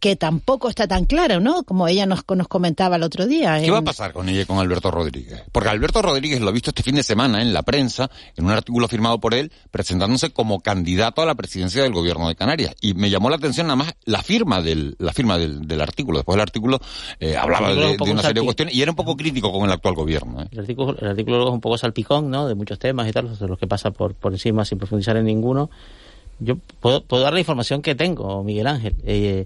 [0.00, 1.62] que tampoco está tan clara, ¿no?
[1.62, 3.58] Como ella nos, nos comentaba el otro día.
[3.60, 5.42] ¿Qué en- va a pasar con ella y con Alberto Rodríguez?
[5.52, 8.50] Porque Alberto Rodríguez lo ha visto este fin de semana en la prensa, en un
[8.50, 12.74] artículo firmado por él, presentándose como candidato a la presidencia del gobierno de Canarias.
[12.80, 16.18] Y me llamó la atención nada más la firma del, la firma del, del artículo.
[16.18, 16.80] Después del artículo
[17.20, 19.16] eh, hablaba artículo de, un poco de una serie de cuestiones y era un poco
[19.16, 20.42] crítico con el actual gobierno.
[20.42, 20.48] ¿eh?
[20.50, 22.48] El artículo, el artículo luego es un poco salpicón, ¿no?
[22.48, 25.26] De muchos temas y tal, de los que pasa por, por encima sin profundizar en
[25.26, 25.68] ninguno.
[26.42, 28.94] Yo puedo, puedo dar la información que tengo, Miguel Ángel.
[29.04, 29.44] Eh,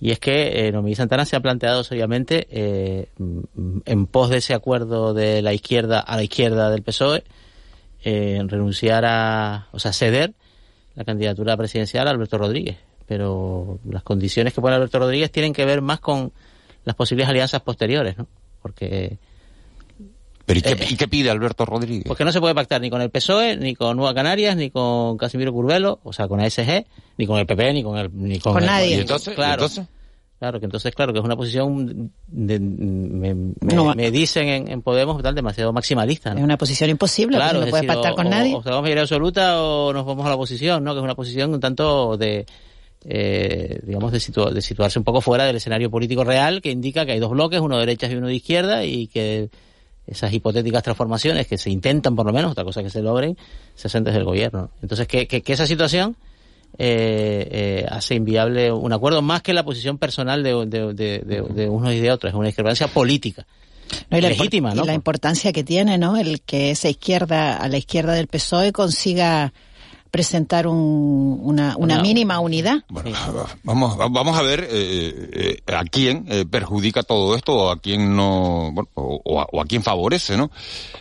[0.00, 3.08] y es que eh, Noemí Santana se ha planteado seriamente eh,
[3.84, 7.22] en pos de ese acuerdo de la izquierda a la izquierda del PSOE,
[8.02, 10.32] eh, en renunciar a, o sea, ceder
[10.94, 12.78] la candidatura presidencial a Alberto Rodríguez.
[13.06, 16.32] Pero las condiciones que pone Alberto Rodríguez tienen que ver más con
[16.84, 18.26] las posibles alianzas posteriores, ¿no?
[18.62, 19.18] Porque
[20.54, 22.04] Pero ¿y qué, y qué pide Alberto Rodríguez?
[22.06, 25.16] porque no se puede pactar ni con el PSOE, ni con Nueva Canarias, ni con
[25.16, 26.84] Casimiro Curbelo, o sea, con ASG,
[27.18, 28.10] ni con el PP, ni con el...
[28.12, 28.96] Ni con, Con el- nadie.
[28.96, 29.32] ¿Y entonces?
[29.32, 29.52] ¿Y Claro.
[29.64, 29.86] entonces?
[30.40, 33.94] Claro, que entonces, claro, que es una posición, de, me, me- No.
[33.94, 37.66] me dicen en, en Podemos, tal, demasiado maximalista, Es una posición imposible, Claro, porque no
[37.66, 38.54] es puede decir, pactar o- con o- nadie.
[38.54, 40.94] O tenemos mayoría absoluta o nos vamos a la oposición, ¿no?
[40.94, 42.46] Que es una posición un tanto de,
[43.04, 47.04] eh, digamos, de, situa- de situarse un poco fuera del escenario político real, que indica
[47.04, 49.50] que hay dos bloques, uno de derechas y uno de izquierda, y que
[50.10, 53.36] esas hipotéticas transformaciones que se intentan, por lo menos, otra cosa que se logren,
[53.74, 54.62] se hacen desde el gobierno.
[54.62, 54.70] ¿no?
[54.82, 56.16] Entonces, que, que- que esa situación
[56.78, 61.92] eh, eh, hace inviable un acuerdo más que la posición personal de, de, de, unos
[61.92, 62.30] y de otros.
[62.32, 63.46] Es una discrepancia política.
[64.08, 64.84] No, y la, legítima, ¿no?
[64.84, 66.16] y la importancia que tiene, ¿no?
[66.16, 69.52] El que esa izquierda, a la izquierda del PSOE, consiga
[70.10, 72.84] presentar un- una, una mínima unidad.
[72.88, 73.10] Bueno,
[73.62, 78.16] vamos, vamos a ver eh, eh, a quién eh, perjudica todo esto o a quién
[78.16, 80.50] no, bueno, o, o a, o a quién favorece, ¿no?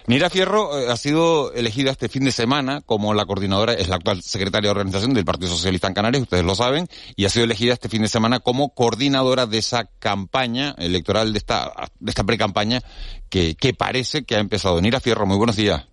[0.07, 3.95] Nira Fierro eh, ha sido elegida este fin de semana como la coordinadora, es la
[3.95, 7.45] actual secretaria de organización del Partido Socialista en Canarias, ustedes lo saben, y ha sido
[7.45, 12.23] elegida este fin de semana como coordinadora de esa campaña electoral, de esta, de esta
[12.23, 12.81] pre-campaña
[13.29, 14.79] que, que parece que ha empezado.
[14.81, 15.85] Nira Fierro, muy buenos días.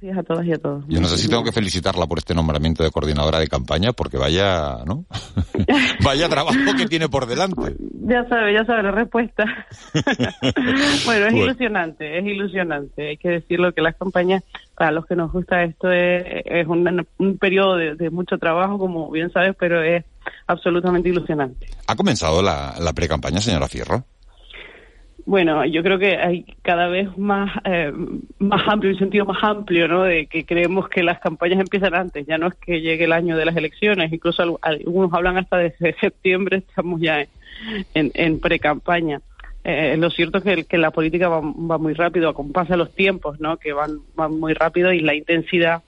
[0.00, 0.84] Días a todas y a todos.
[0.88, 4.16] Yo no sé si tengo que felicitarla por este nombramiento de coordinadora de campaña, porque
[4.16, 5.04] vaya, ¿no?
[6.04, 7.76] vaya trabajo que tiene por delante.
[8.02, 9.44] Ya sabe, ya sabe la respuesta.
[11.04, 13.08] bueno, es ilusionante, es ilusionante.
[13.08, 14.42] Hay que decirlo que las campañas,
[14.74, 18.78] para los que nos gusta esto, es, es un, un periodo de, de mucho trabajo,
[18.78, 20.04] como bien sabes, pero es
[20.46, 21.66] absolutamente ilusionante.
[21.86, 24.04] ¿Ha comenzado la, la pre-campaña, señora Fierro?
[25.28, 27.92] Bueno, yo creo que hay cada vez más eh,
[28.38, 30.04] más amplio, un sentido más amplio, ¿no?
[30.04, 33.36] De que creemos que las campañas empiezan antes, ya no es que llegue el año
[33.36, 37.20] de las elecciones, incluso al- algunos hablan hasta desde septiembre, estamos ya
[37.92, 39.20] en, en, pre-campaña.
[39.64, 43.58] Eh, lo cierto es que, la política va, va muy rápido, acompasa los tiempos, ¿no?
[43.58, 45.82] Que van, van muy rápido y la intensidad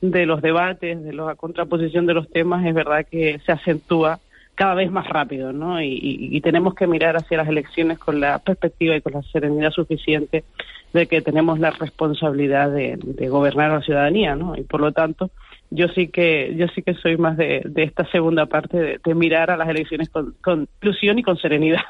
[0.00, 4.18] de los debates, de la contraposición de los temas, es verdad que se acentúa
[4.60, 5.80] cada vez más rápido, ¿no?
[5.80, 10.44] Y, tenemos que mirar hacia las elecciones con la perspectiva y con la serenidad suficiente
[10.92, 12.98] de que tenemos la responsabilidad de,
[13.30, 14.54] gobernar a la ciudadanía, ¿no?
[14.54, 15.30] Y por lo tanto,
[15.70, 19.56] yo sí que yo sí que soy más de, esta segunda parte de, mirar a
[19.56, 21.80] las elecciones con, con ilusión y con serenidad.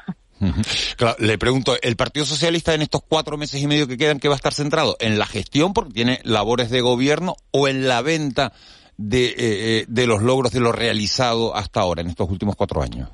[0.95, 4.29] Claro, le pregunto, ¿el Partido Socialista en estos cuatro meses y medio que quedan, que
[4.29, 4.95] va a estar centrado?
[5.01, 8.53] ¿En la gestión, porque tiene labores de gobierno, o en la venta
[8.97, 12.81] de, eh, eh, de los logros de lo realizado hasta ahora, en estos últimos cuatro
[12.81, 13.09] años?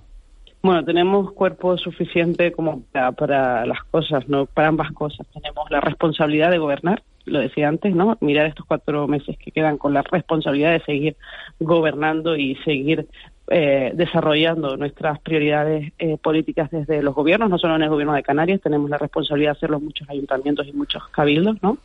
[0.61, 4.47] Bueno, tenemos cuerpo suficiente como para, las cosas, ¿no?
[4.47, 5.25] Para ambas cosas.
[5.33, 8.17] Tenemos la responsabilidad de gobernar, lo decía antes, ¿no?
[8.21, 11.15] Mirar estos cuatro meses que quedan con la responsabilidad de seguir
[11.59, 13.07] gobernando y seguir
[13.49, 18.23] eh, desarrollando nuestras prioridades eh, políticas desde los gobiernos, no solo en el gobierno de
[18.23, 21.77] Canarias, tenemos la responsabilidad de hacerlo en muchos ayuntamientos y muchos cabildos, ¿no?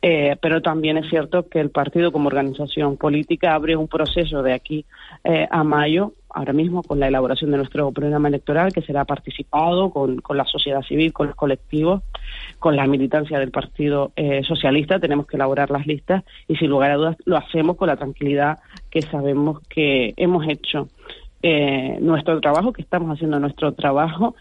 [0.00, 4.52] Eh, pero también es cierto que el partido como organización política abre un proceso de
[4.52, 4.84] aquí
[5.24, 9.90] eh, a mayo, ahora mismo con la elaboración de nuestro programa electoral, que será participado
[9.90, 12.02] con, la sociedad civil, con los colectivos,
[12.60, 15.00] con la militancia del Partido eh, Socialista.
[15.00, 18.58] Tenemos que elaborar las listas y sin lugar a dudas lo hacemos con la tranquilidad
[18.90, 20.88] que sabemos que hemos hecho
[22.00, 24.34] nuestro trabajo, que estamos haciendo nuestro trabajo,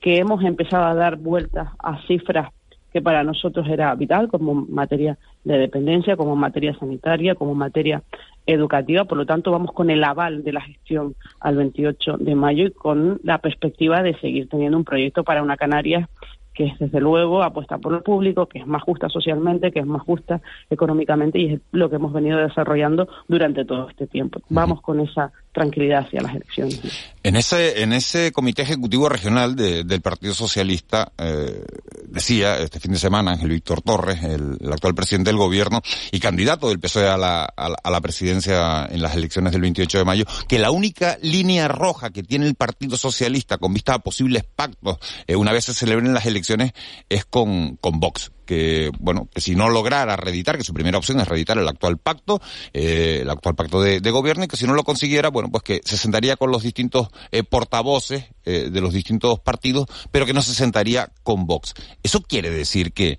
[0.00, 2.50] que hemos empezado a dar vueltas a cifras
[2.92, 8.02] que para nosotros era vital como materia de dependencia, como materia sanitaria, como materia
[8.46, 9.04] educativa.
[9.04, 12.70] Por lo tanto, vamos con el aval de la gestión al 28 de mayo y
[12.72, 16.08] con la perspectiva de seguir teniendo un proyecto para una Canarias
[16.52, 19.86] que es desde luego apuesta por lo público, que es más justa socialmente, que es
[19.86, 24.40] más justa económicamente y es lo que hemos venido desarrollando durante todo este tiempo.
[24.48, 26.80] Vamos con esa tranquilidad hacia las elecciones.
[27.22, 31.64] En ese, en ese comité ejecutivo regional del Partido Socialista, eh,
[32.06, 35.82] decía este fin de semana Ángel Víctor Torres, el, actual presidente del gobierno
[36.12, 40.04] y candidato del PSOE a la, a, la presidencia en las elecciones del 28 de
[40.04, 44.44] mayo, que la única línea roja que tiene el Partido Socialista con vista a posibles
[44.44, 46.72] pactos eh, una vez se celebren las elecciones
[47.08, 51.20] es con, con Vox que, bueno, que si no lograra reeditar, que su primera opción
[51.20, 52.40] es reeditar el actual pacto,
[52.72, 55.80] eh, el actual pacto de, gobierno, y que si no lo consiguiera, bueno, pues que
[55.84, 60.42] se sentaría con los distintos eh, portavoces eh, de los distintos partidos, pero que no
[60.42, 61.74] se sentaría con Vox.
[62.02, 63.18] ¿Eso quiere decir que,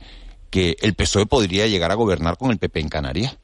[0.50, 3.38] que el PSOE podría llegar a gobernar con el PP en Canarias?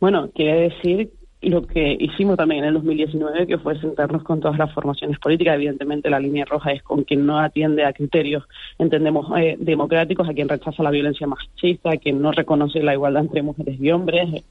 [0.00, 1.12] Bueno, quiere decir
[1.42, 5.56] lo que hicimos también en el 2019, que fue sentarnos con todas las formaciones políticas.
[5.56, 8.44] Evidentemente, la línea roja es con quien no atiende a criterios,
[8.78, 13.22] entendemos, eh, democráticos, a quien rechaza la violencia machista, a quien no reconoce la igualdad
[13.22, 14.44] entre mujeres y hombres,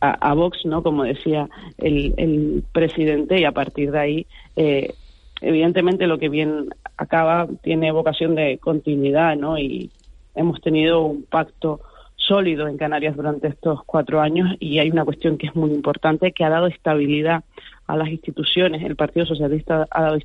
[0.00, 0.82] a, Vox, ¿no?
[0.82, 4.94] Como decía el, presidente, y a partir de ahí, eh,
[5.40, 9.58] evidentemente, lo que bien acaba tiene vocación de continuidad, ¿no?
[9.58, 9.90] Y
[10.34, 11.80] hemos tenido un pacto
[12.26, 16.32] sólido en Canarias durante estos cuatro años y hay una cuestión que es muy importante
[16.32, 17.44] que ha dado estabilidad
[17.86, 18.82] a las instituciones.
[18.82, 20.18] El Partido Socialista ha dado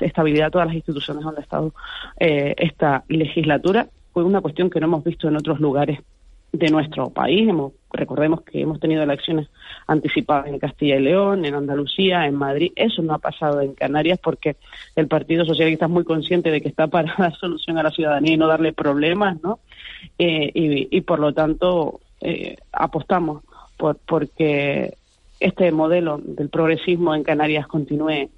[0.00, 1.74] estabilidad a todas las instituciones donde ha estado
[2.18, 3.88] eh, esta legislatura.
[4.12, 6.00] Fue una cuestión que no hemos visto en otros lugares
[6.54, 7.48] de nuestro país.
[7.92, 9.48] recordemos que hemos tenido elecciones
[9.86, 12.72] anticipadas en Castilla y León, en Andalucía, en Madrid.
[12.76, 14.56] Eso no ha pasado en Canarias porque
[14.94, 18.34] el Partido Socialista es muy consciente de que está para dar solución a la ciudadanía
[18.34, 19.58] y no darle problemas, ¿no?
[20.18, 20.50] Eh,
[20.90, 23.42] y, por lo tanto eh, apostamos
[23.76, 24.96] por porque
[25.40, 28.30] este modelo del progresismo en Canarias continúe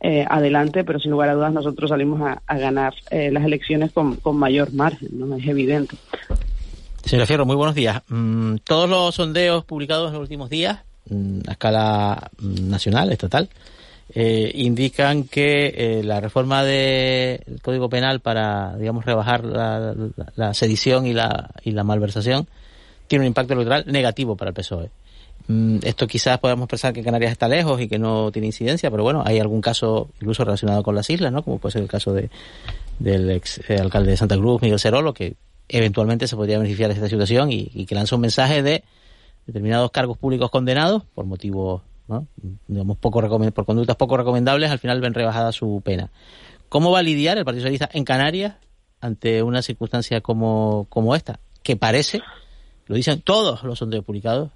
[0.00, 4.36] eh, adelante, pero sin lugar a dudas nosotros salimos a, ganar las elecciones con, con
[4.36, 5.34] mayor margen, ¿no?
[5.36, 5.96] Es evidente.
[7.04, 8.02] Señora Fierro, muy buenos días.
[8.08, 13.48] Mm, todos los sondeos publicados en los últimos días, mm, a escala mm, nacional, estatal,
[14.14, 21.14] eh, indican que eh, la reforma del Código Penal para, digamos, rebajar la, sedición y
[21.14, 22.46] la, y la malversación
[23.06, 24.90] tiene un impacto electoral negativo para el PSOE.
[25.82, 29.22] esto quizás podamos pensar que Canarias está lejos y que no tiene incidencia, pero bueno,
[29.24, 31.42] hay algún caso incluso relacionado con las islas, ¿no?
[31.42, 32.30] Como puede ser el caso de,
[32.98, 35.34] del ex eh, alcalde de Santa Cruz, Miguel Cerolo, que
[35.68, 38.84] eventualmente se podría beneficiar de esta situación y, que lanza un mensaje de
[39.46, 41.82] determinados cargos públicos condenados por motivos,
[42.68, 46.10] digamos, poco por conductas poco recomendables, al final ven rebajada su pena.
[46.68, 48.54] ¿Cómo va a lidiar el Partido Socialista en Canarias
[49.00, 51.38] ante una circunstancia como, como esta?
[51.62, 52.20] Que parece,
[52.86, 54.50] lo dicen todos los sondeos publicados,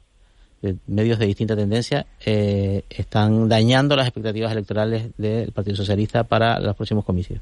[0.62, 6.58] de medios de distinta tendencia, eh, están dañando las expectativas electorales del Partido Socialista para
[6.60, 7.40] los próximos comicios.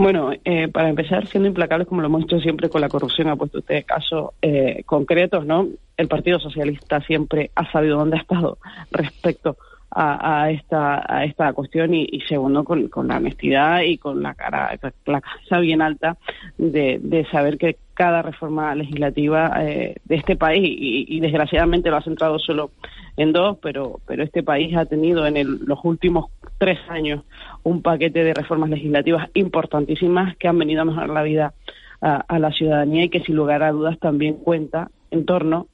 [0.00, 3.36] Bueno, eh, para empezar, siendo implacables como lo hemos hecho siempre con la corrupción, ha
[3.36, 5.68] puesto usted casos eh, concretos, ¿no?
[5.94, 8.56] El Partido Socialista siempre ha sabido dónde ha estado
[8.90, 9.58] respecto
[9.90, 14.70] a, esta a esta cuestión y, segundo con, la honestidad y con la cara
[15.04, 16.16] la cabeza bien alta
[16.56, 22.38] de, saber que cada reforma legislativa eh, de este país y, desgraciadamente lo ha centrado
[22.38, 22.70] solo
[23.18, 27.24] en dos pero pero este país ha tenido en los últimos tres años
[27.62, 31.52] un paquete de reformas legislativas importantísimas que han venido a mejorar la vida
[32.00, 35.66] a, la ciudadanía y que sin lugar a dudas también cuenta en torno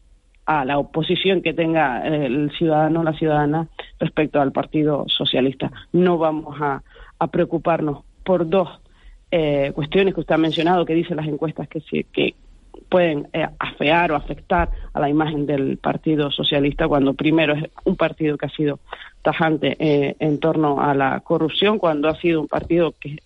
[0.47, 3.69] a la oposición que tenga el ciudadano o la ciudadana
[4.01, 5.71] respecto al Partido Socialista.
[5.93, 6.83] No vamos a,
[7.31, 8.69] preocuparnos por dos
[9.31, 12.35] eh, cuestiones que usted ha mencionado, que dicen las encuestas que, que
[12.89, 17.97] pueden eh, afear o afectar a la imagen del Partido Socialista, cuando primero es un
[17.97, 18.79] partido que ha sido
[19.23, 23.19] tajante eh, en torno a la corrupción, cuando ha sido un partido que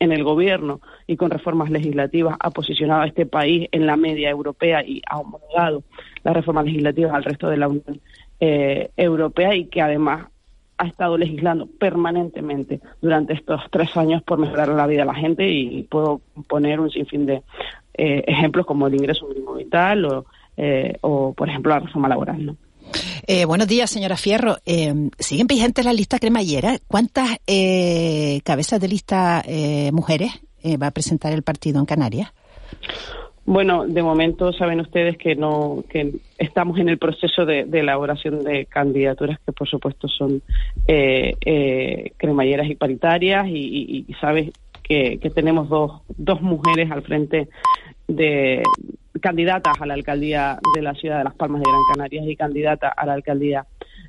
[0.00, 4.28] en el gobierno y con reformas legislativas ha posicionado a este país en la media
[4.28, 5.82] europea y ha homologado
[6.22, 8.00] las reformas legislativas al resto de la Unión
[8.40, 10.26] eh, Europea y que además
[10.78, 15.48] ha estado legislando permanentemente durante estos tres años por mejorar la vida de la gente
[15.48, 17.42] y puedo poner un sinfín de
[17.94, 22.56] eh, ejemplos como el ingreso mínimo vital o, eh, o por ejemplo, la reforma laboral.
[23.26, 24.58] Eh, buenos días, señora Fierro.
[24.66, 26.78] Eh, ¿Siguen vigentes la lista cremallera?
[26.86, 29.42] ¿Cuántas eh, cabezas de lista
[29.92, 30.32] mujeres
[30.64, 32.32] va a presentar el partido en Canarias?
[33.46, 38.64] Bueno, de momento saben ustedes que no que estamos en el proceso de, elaboración de
[38.66, 40.40] candidaturas que por supuesto son
[40.86, 44.50] cremalleras y paritarias y, sabes
[44.82, 47.48] que, que, tenemos dos, dos mujeres al frente
[48.08, 48.62] de,
[49.20, 52.88] candidatas a la alcaldía de la ciudad de Las Palmas de Gran Canaria y candidata
[52.88, 53.64] a la alcaldía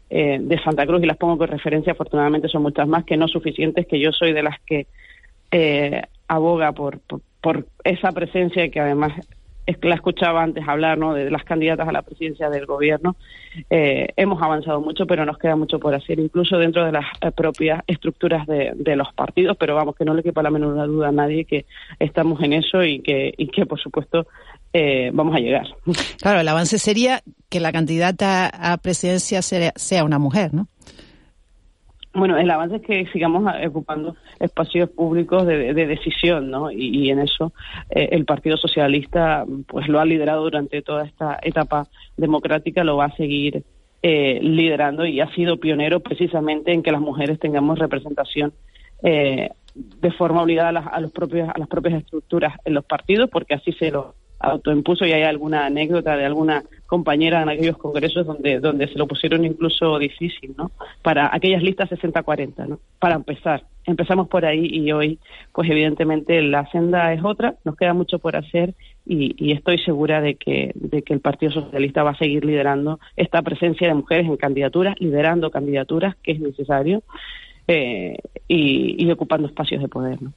[0.09, 1.01] eh, de Santa Cruz.
[1.03, 4.33] Y las pongo con referencia, afortunadamente son muchas más que no suficientes, que yo soy
[4.33, 4.87] de las que
[5.51, 7.21] eh, aboga por, por,
[7.83, 9.13] esa presencia que además
[9.65, 11.13] es que la escuchaba antes hablar ¿no?
[11.13, 13.15] de las candidatas a la presidencia del gobierno.
[13.69, 17.05] Eh, hemos avanzado mucho, pero nos queda mucho por hacer, incluso dentro de las
[17.35, 19.57] propias estructuras de, los partidos.
[19.57, 21.65] Pero vamos, que no le quepa la menor duda a nadie que
[21.99, 24.27] estamos en eso y que, y que por supuesto,
[24.71, 25.65] eh, vamos a llegar.
[26.21, 30.67] Claro, el avance sería que la candidata a presidencia sea, una mujer, ¿no?
[32.15, 36.71] Bueno, el avance es que sigamos ocupando espacios públicos de, decisión, ¿no?
[36.71, 37.51] Y, en eso
[37.89, 43.05] eh, el Partido Socialista, pues lo ha liderado durante toda esta etapa democrática, lo va
[43.05, 43.63] a seguir
[44.01, 48.53] eh, liderando y ha sido pionero precisamente en que las mujeres tengamos representación
[49.03, 53.73] de forma obligada a las, propios, a las propias estructuras en los partidos, porque así
[53.73, 58.87] se lo autoimpuso y hay alguna anécdota de alguna compañera en aquellos congresos donde donde
[58.87, 60.71] se lo pusieron incluso difícil, ¿no?
[61.01, 62.79] Para aquellas listas 60-40, ¿no?
[62.99, 63.63] Para empezar.
[63.85, 65.19] Empezamos por ahí y hoy,
[65.53, 68.73] pues evidentemente la senda es otra, nos queda mucho por hacer
[69.05, 73.43] y, estoy segura de que, de que el Partido Socialista va a seguir liderando esta
[73.43, 77.03] presencia de mujeres en candidaturas, liderando candidaturas, que es necesario,
[77.67, 78.17] eh,
[78.47, 80.33] y ocupando espacios de poder, ¿no?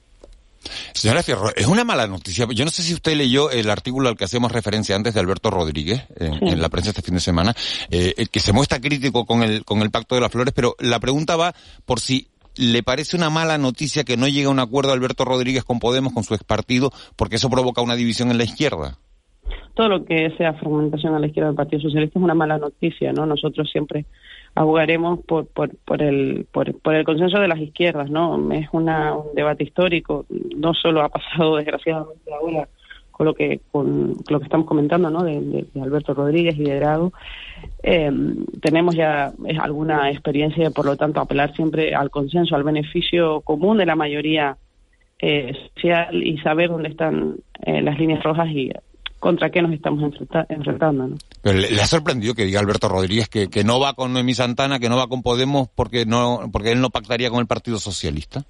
[0.93, 2.47] Señora Fierro, es una mala noticia.
[2.53, 5.49] Yo no sé si usted leyó el artículo al que hacemos referencia antes de Alberto
[5.49, 7.53] Rodríguez en, la prensa este fin de semana,
[7.89, 10.99] eh, que se muestra crítico con el, con el Pacto de las Flores, pero la
[10.99, 11.53] pregunta va
[11.85, 15.63] por si le parece una mala noticia que no llegue a un acuerdo Alberto Rodríguez
[15.63, 18.97] con Podemos, con su ex partido, porque eso provoca una división en la izquierda.
[19.75, 23.13] Todo lo que sea fragmentación a la izquierda del Partido Socialista es una mala noticia,
[23.13, 23.25] ¿no?
[23.25, 24.05] Nosotros siempre
[24.55, 28.51] abogaremos por, por, por, el, por, por, el consenso de las izquierdas, ¿no?
[28.51, 32.67] Es una, un debate histórico, no solo ha pasado desgraciadamente ahora
[33.11, 35.23] con lo que con lo que estamos comentando, ¿no?
[35.23, 37.11] De, Alberto Rodríguez liderado,
[37.83, 38.09] eh,
[38.61, 43.85] tenemos ya alguna experiencia, por lo tanto apelar siempre al consenso, al beneficio común de
[43.85, 44.55] la mayoría
[45.21, 47.35] eh, social y saber dónde están
[47.65, 48.71] eh, las líneas rojas y
[49.19, 50.13] contra qué nos estamos
[50.49, 51.07] enfrentando.
[51.07, 51.17] ¿no?
[51.41, 54.79] Pero le, ha sorprendido que diga Alberto Rodríguez que, que no va con Noemí Santana,
[54.79, 58.43] que no va con Podemos porque no porque él no pactaría con el Partido Socialista.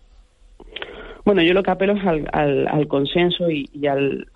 [1.25, 4.27] Bueno, yo lo que apelo es al, al, consenso y, al,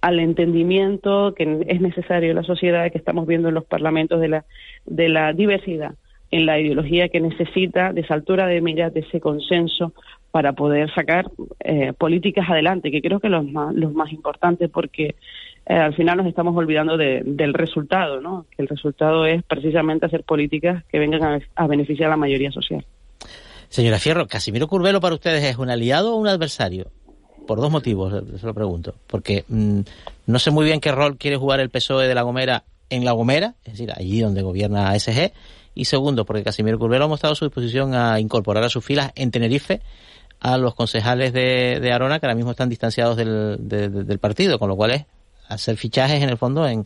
[0.00, 4.28] al entendimiento que es necesario en la sociedad que estamos viendo en los parlamentos de
[4.28, 4.44] la,
[4.86, 5.94] de la diversidad
[6.30, 9.92] en la ideología que necesita de esa altura de miras, de ese consenso
[10.32, 15.14] para poder sacar eh, políticas adelante, que creo que los más, los más importantes, porque
[15.66, 18.46] eh, al final nos estamos olvidando del resultado, ¿no?
[18.50, 22.84] Que el resultado es precisamente hacer políticas que vengan a, beneficiar a la mayoría social.
[23.68, 26.86] Señora Fierro, ¿Casimiro Curvelo para ustedes es un aliado o un adversario?
[27.46, 28.94] Por dos motivos, se lo pregunto.
[29.06, 29.80] Porque mm,
[30.26, 33.12] no sé muy bien qué rol quiere jugar el PSOE de La Gomera en La
[33.12, 35.32] Gomera, es decir, allí donde gobierna ASG,
[35.74, 39.30] y segundo, porque Casimiro Curvelo ha mostrado su disposición a incorporar a sus filas en
[39.30, 39.80] Tenerife
[40.42, 44.68] a los concejales de, de Arona que ahora mismo están distanciados del, del partido, con
[44.68, 45.06] lo cual es
[45.48, 46.84] hacer fichajes en el fondo en,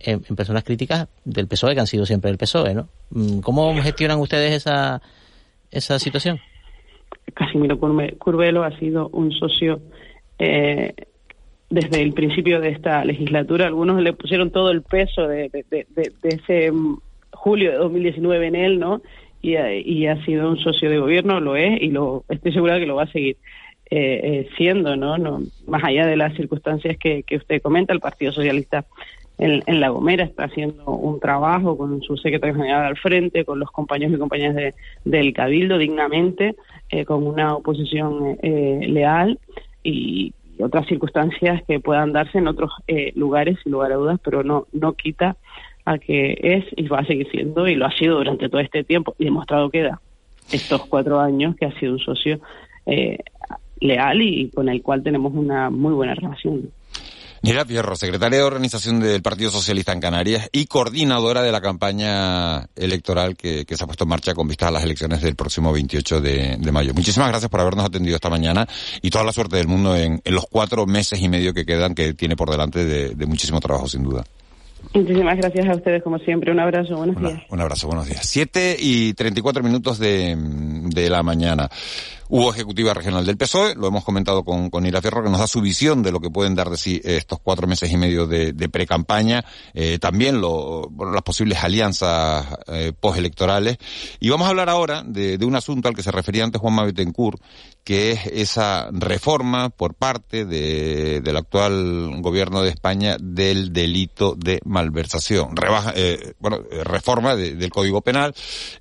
[0.00, 2.88] en, personas críticas del PSOE, que han sido siempre el PSOE, ¿no?
[3.10, 5.02] Mm, ¿Cómo gestionan ustedes esa,
[5.70, 6.38] esa situación?
[7.34, 9.80] Casimiro Curvelo ha sido un socio
[10.38, 10.94] eh,
[11.68, 13.66] desde el principio de esta legislatura.
[13.66, 16.72] Algunos le pusieron todo el peso de, de, de ese
[17.32, 19.02] julio de 2019 en él, ¿no?
[19.40, 22.86] Y, ha sido un socio de gobierno, lo es, y lo estoy segura de que
[22.86, 23.36] lo va a seguir
[24.56, 25.16] siendo, ¿no?
[25.16, 25.42] ¿no?
[25.66, 28.84] Más allá de las circunstancias que, que usted comenta, el Partido Socialista
[29.38, 33.70] en, La Gomera está haciendo un trabajo con su secretario general al frente, con los
[33.70, 34.74] compañeros y compañeras de,
[35.04, 36.56] del Cabildo dignamente,
[36.90, 39.38] eh, con una oposición eh, leal
[39.82, 44.42] y, otras circunstancias que puedan darse en otros eh, lugares, sin lugar a dudas, pero
[44.42, 45.36] no, no quita
[45.88, 48.84] a que es y va a seguir siendo y lo ha sido durante todo este
[48.84, 50.00] tiempo y demostrado queda
[50.50, 52.40] estos cuatro años que ha sido un socio
[53.80, 56.70] leal y con el cual tenemos una muy buena relación.
[57.40, 62.68] Nira Pierro, secretaria de organización del Partido Socialista en Canarias y coordinadora de la campaña
[62.74, 66.20] electoral que, se ha puesto en marcha con vistas a las elecciones del próximo 28
[66.20, 66.92] de, mayo.
[66.94, 68.66] Muchísimas gracias por habernos atendido esta mañana
[69.02, 72.12] y toda la suerte del mundo en, los cuatro meses y medio que quedan, que
[72.14, 74.24] tiene por delante de muchísimo trabajo, sin duda.
[74.94, 76.50] Muchísimas gracias a ustedes, como siempre.
[76.50, 77.42] Un abrazo, buenos días.
[77.50, 78.24] Un abrazo, buenos días.
[78.26, 81.68] Siete y treinta y cuatro minutos de, de la mañana.
[82.30, 85.46] Hubo ejecutiva regional del PSOE, lo hemos comentado con, con Ira Fierro, que nos da
[85.46, 88.52] su visión de lo que pueden dar de sí estos cuatro meses y medio de,
[88.52, 93.78] de pre-campaña, eh, también lo, bueno, las posibles alianzas eh, postelectorales.
[94.20, 96.76] Y vamos a hablar ahora de, de, un asunto al que se refería antes Juan
[96.76, 97.40] Betancourt,
[97.82, 104.60] que es esa reforma por parte de, del actual gobierno de España del delito de
[104.66, 105.56] malversación.
[105.56, 108.34] Rebaja, eh, bueno, eh, reforma del Código Penal,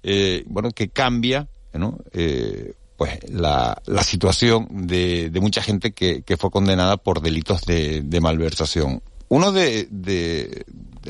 [0.03, 1.99] eh, bueno, que cambia, ¿no?
[2.11, 7.61] Eh, pues la, la situación de, de mucha gente que, que fue condenada por delitos
[7.65, 9.01] de, de malversación.
[9.29, 10.65] Uno de, de,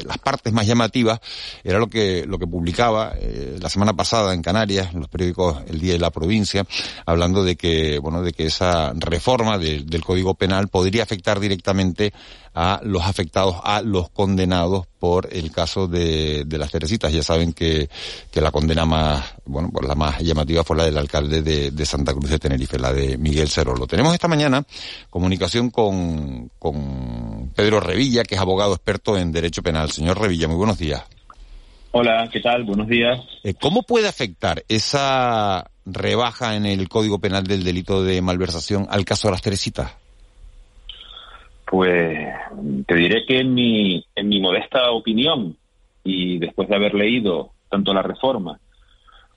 [0.05, 1.19] las partes más llamativas
[1.63, 5.59] era lo que, lo que publicaba eh, la semana pasada en Canarias, en los periódicos
[5.67, 6.65] El Día de la Provincia,
[7.05, 12.13] hablando de que, bueno, de que esa reforma del Código Penal podría afectar directamente
[12.59, 17.13] a los afectados, a los condenados por el caso de, de las Teresitas.
[17.13, 17.87] Ya saben que,
[18.31, 21.85] que la condena más, bueno, pues la más llamativa fue la del alcalde de, de
[21.85, 23.85] Santa Cruz de Tenerife, la de Miguel Cerolo.
[23.85, 24.65] Tenemos esta mañana
[25.11, 29.91] comunicación con, con Pedro Revilla, que es abogado experto en Derecho Penal.
[29.91, 31.03] Señor Revilla, muy buenos días.
[31.91, 32.63] Hola, ¿qué tal?
[32.63, 33.19] Buenos días.
[33.43, 39.05] Eh, ¿Cómo puede afectar esa rebaja en el Código Penal del delito de malversación al
[39.05, 39.91] caso de las Teresitas?
[41.69, 42.29] Pues
[42.85, 45.57] te diré que en mi, en mi modesta opinión,
[46.03, 48.59] y después de haber leído tanto la reforma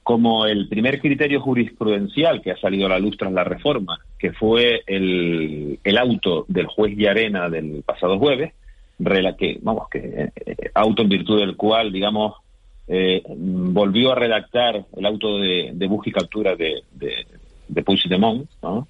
[0.03, 4.33] como el primer criterio jurisprudencial que ha salido a la luz tras la reforma, que
[4.33, 8.53] fue el, el auto del juez Yarena del pasado jueves,
[9.39, 12.35] que, vamos, que eh, auto en virtud del cual, digamos,
[12.89, 17.27] eh, volvió a redactar el auto de, de búsqueda y captura de, de,
[17.69, 18.89] de Puigdemont, ¿no?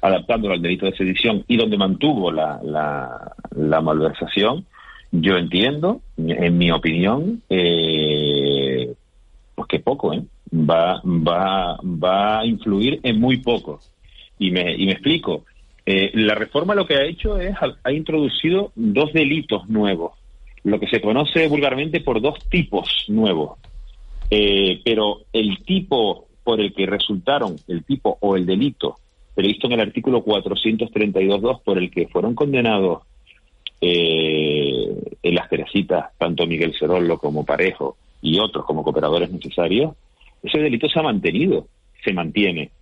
[0.00, 4.66] Adaptándolo al delito de sedición y donde mantuvo la, la, malversación,
[5.10, 8.92] yo entiendo, en mi opinión, eh,
[9.54, 10.22] pues que poco, ¿eh?
[10.52, 13.80] Va, va, va a influir en muy poco.
[14.38, 15.44] Y me, y me explico.
[15.84, 20.12] Eh, la reforma lo que ha hecho es, ha, introducido dos delitos nuevos,
[20.64, 23.58] lo que se conoce vulgarmente por dos tipos nuevos.
[24.30, 28.96] Eh, pero el tipo por el que resultaron, el tipo o el delito
[29.38, 33.04] previsto en el artículo 432.2 por el que fueron condenados
[33.80, 39.94] eh, en las Teresitas, tanto Miguel Cerollo como Parejo y otros como cooperadores necesarios,
[40.42, 41.68] ese delito se ha mantenido,
[42.04, 42.72] se mantiene.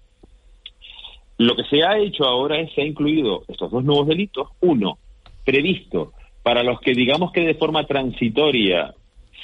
[1.37, 4.97] Lo que se ha hecho ahora es se ha incluido estos dos nuevos delitos, uno
[5.45, 8.95] previsto para los que digamos que de forma transitoria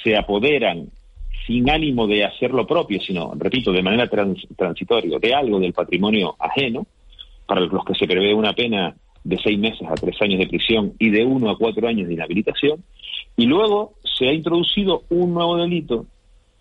[0.03, 0.89] se apoderan
[1.45, 6.35] sin ánimo de hacer lo propio, sino, repito, de manera transitoria, de algo del patrimonio
[6.39, 6.87] ajeno,
[7.45, 10.93] para los que se prevé una pena de seis meses a tres años de prisión
[10.99, 12.83] y de uno a cuatro años de inhabilitación.
[13.37, 16.05] Y luego se ha introducido un nuevo delito,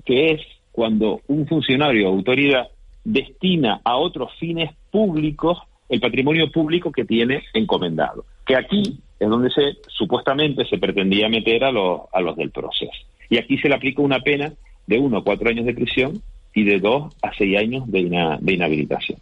[0.05, 2.69] que es cuando un funcionario o autoridad
[3.05, 5.59] destina a otros fines públicos
[5.89, 8.25] el patrimonio público que tiene encomendado.
[8.47, 12.91] Que aquí es donde se supuestamente se pretendía meter a los, a los del proceso.
[13.29, 14.53] Y aquí se le aplica una pena
[14.87, 16.23] de uno a cuatro años de prisión
[16.55, 18.05] y de dos a seis años de,
[18.41, 19.19] de inhabilitación.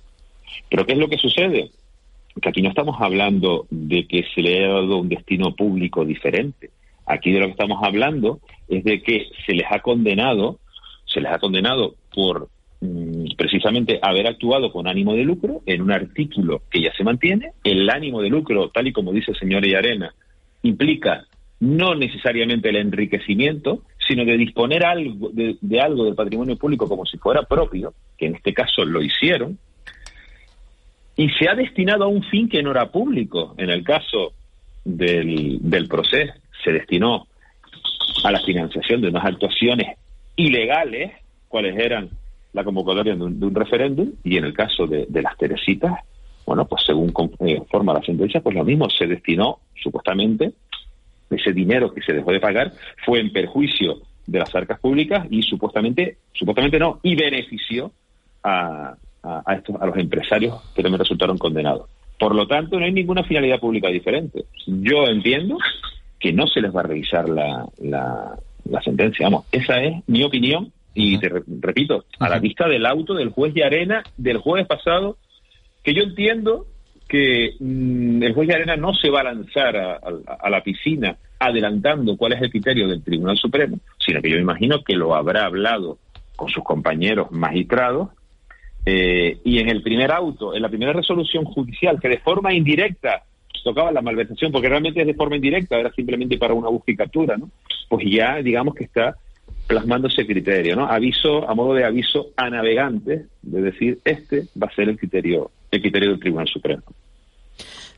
[0.68, 1.70] Pero ¿qué es lo que sucede?
[2.40, 6.70] Que aquí no estamos hablando de que se le haya dado un destino público diferente.
[7.06, 10.58] Aquí de lo que estamos hablando es de que se les ha condenado,
[11.06, 12.48] se les ha condenado por
[12.80, 17.52] mm, precisamente haber actuado con ánimo de lucro en un artículo que ya se mantiene.
[17.64, 20.14] El ánimo de lucro, tal y como dice el señor Arena,
[20.62, 21.24] implica
[21.60, 27.18] no necesariamente el enriquecimiento, sino de disponer algo, de, algo del patrimonio público como si
[27.18, 29.58] fuera propio, que en este caso lo hicieron,
[31.20, 33.54] y se ha destinado a un fin que no era público.
[33.58, 34.32] En el caso
[34.86, 36.32] del, del proceso,
[36.64, 37.26] se destinó
[38.24, 39.98] a la financiación de unas actuaciones
[40.36, 41.12] ilegales,
[41.46, 42.08] cuáles eran
[42.54, 45.92] la convocatoria de un, referéndum, y en el caso de, las Teresitas,
[46.46, 50.54] bueno, pues según eh, forma la sentencia, pues lo mismo se destinó supuestamente
[51.28, 52.72] ese dinero que se dejó de pagar
[53.04, 57.92] fue en perjuicio de las arcas públicas y supuestamente, supuestamente no, y benefició
[58.42, 61.88] a, a, estos, a los empresarios que también resultaron condenados.
[62.18, 64.44] Por lo tanto, no hay ninguna finalidad pública diferente.
[64.66, 65.58] Yo entiendo
[66.18, 68.36] que no se les va a revisar la, la,
[68.68, 69.26] la sentencia.
[69.26, 73.54] Vamos, esa es mi opinión y te repito, a la vista del auto del juez
[73.54, 75.16] de Arena del jueves pasado,
[75.82, 76.66] que yo entiendo
[77.08, 82.16] que mm, el juez de Arena no se va a lanzar a, la piscina adelantando
[82.16, 85.98] cuál es el criterio del Tribunal Supremo, sino que yo imagino que lo habrá hablado
[86.36, 88.10] con sus compañeros magistrados
[88.86, 93.24] eh, y en el primer auto, en la primera resolución judicial, que de forma indirecta
[93.62, 96.96] tocaba la malversación, porque realmente es de forma indirecta, era simplemente para una búsqueda y
[96.96, 97.50] captura, ¿no?
[97.88, 99.16] Pues ya digamos que está
[99.66, 100.86] plasmando ese criterio, ¿no?
[100.86, 105.50] Aviso, a modo de aviso a navegantes, de decir, este va a ser el criterio,
[105.70, 106.82] el criterio del Tribunal Supremo.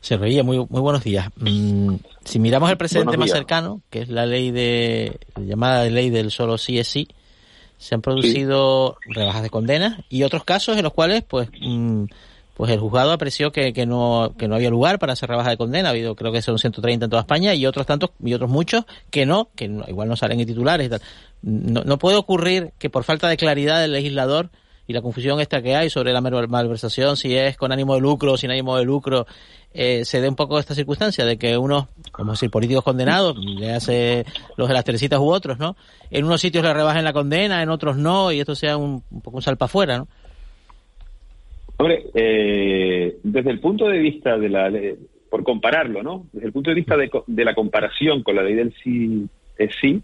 [0.01, 1.29] Se reía, muy, muy buenos días.
[1.37, 6.29] Mm, si miramos el precedente más cercano, que es la ley de, llamada ley del
[6.29, 7.07] solo sí es sí,
[7.83, 12.05] se han producido rebajas de condena y otros casos en los cuales, pues, mm,
[12.53, 15.57] pues el juzgado apreció que, que, no, que no había lugar para hacer rebaja de
[15.57, 15.89] condena.
[15.89, 18.85] Ha habido, creo que son 130 en toda España y otros tantos, y otros muchos
[19.09, 21.01] que no, que igual no salen en titulares y tal.
[21.41, 24.49] No, no puede ocurrir que por falta de claridad del legislador
[24.85, 28.33] y la confusión esta que hay sobre la malversación, si es con ánimo de lucro
[28.33, 29.25] o sin ánimo de lucro,
[29.73, 33.77] eh, se dé un poco esta circunstancia de que unos, como decir, políticos condenados, ya
[33.77, 34.25] hace
[34.57, 35.75] los de las teresitas u otros, ¿no?
[36.11, 39.21] En unos sitios le rebajen la condena, en otros no, y esto sea un, un
[39.21, 40.07] poco un salpa afuera, ¿no?
[41.77, 44.95] Hombre, eh, desde el punto de vista de la ley,
[45.29, 46.27] por compararlo, ¿no?
[46.31, 49.27] Desde el punto de vista de, de la comparación con la ley del sí
[49.57, 50.01] es sí,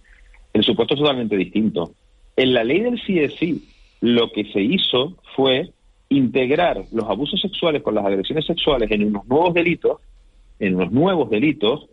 [0.53, 1.93] el supuesto es totalmente distinto.
[2.35, 3.63] En la ley del sí es sí,
[4.01, 5.71] lo que se hizo fue
[6.09, 9.99] integrar los abusos sexuales con las agresiones sexuales en unos nuevos delitos,
[10.59, 11.87] en unos nuevos delitos,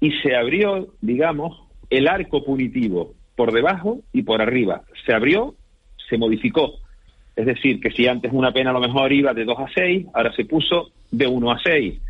[0.00, 4.82] y se abrió, digamos, el arco punitivo por debajo y por arriba.
[5.04, 5.54] Se abrió,
[6.08, 6.74] se modificó.
[7.34, 10.06] Es decir, que si antes una pena a lo mejor iba de 2 a 6,
[10.14, 12.00] ahora se puso de 1 a 6.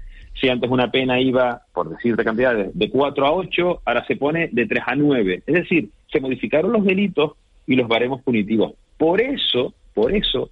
[0.41, 4.49] Si antes una pena iba, por decirte cantidades, de 4 a 8, ahora se pone
[4.53, 5.43] de 3 a 9.
[5.47, 7.33] Es decir, se modificaron los delitos
[7.67, 8.75] y los baremos punitivos.
[8.97, 10.51] Por eso, por eso,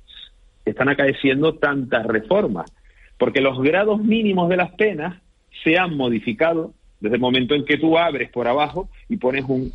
[0.64, 2.72] están acaeciendo tantas reformas,
[3.18, 5.20] porque los grados mínimos de las penas
[5.62, 9.72] se han modificado desde el momento en que tú abres por abajo y pones un,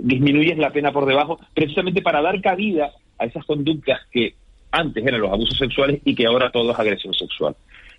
[0.00, 4.34] disminuyes la pena por debajo, precisamente para dar cabida a esas conductas que
[4.72, 7.54] antes eran los abusos sexuales y que ahora todo es agresión sexual.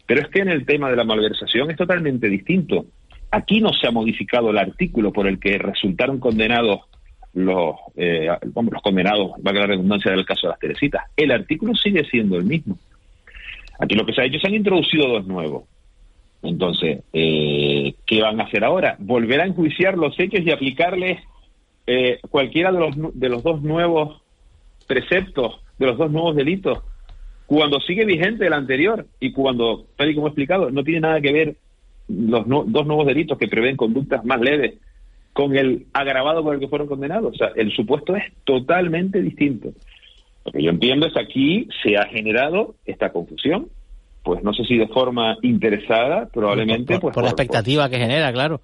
[0.05, 2.85] Pero es que en el tema de la malversación es totalmente distinto.
[3.31, 6.81] Aquí no se ha modificado el artículo por el que resultaron condenados
[7.35, 11.03] los, eh, los condenados, valga la redundancia del caso de las Teresitas.
[11.15, 12.77] El artículo sigue siendo el mismo.
[13.77, 15.65] Aquí lo que se ha hecho se han introducido dos nuevos.
[16.41, 18.95] Entonces, eh, ¿qué van a hacer ahora?
[18.99, 21.19] Volver a enjuiciar los hechos y aplicarles
[21.85, 24.21] eh, cualquiera de los, de los dos nuevos
[24.87, 26.83] preceptos, de los dos nuevos delitos,
[27.47, 31.19] cuando sigue vigente el anterior y cuando, tal y como he explicado, no tiene nada
[31.19, 31.55] que ver
[32.07, 34.75] los dos nuevos delitos que prevén conductas más leves
[35.35, 37.35] con el agravado por el que fueron condenados.
[37.35, 39.73] O sea, el supuesto es totalmente distinto.
[40.45, 43.67] Lo que yo entiendo es que aquí se ha generado esta confusión
[44.25, 46.95] pues no sé si de forma interesada, probablemente.
[46.95, 48.59] Por, pues, por, la expectativa que genera, claro.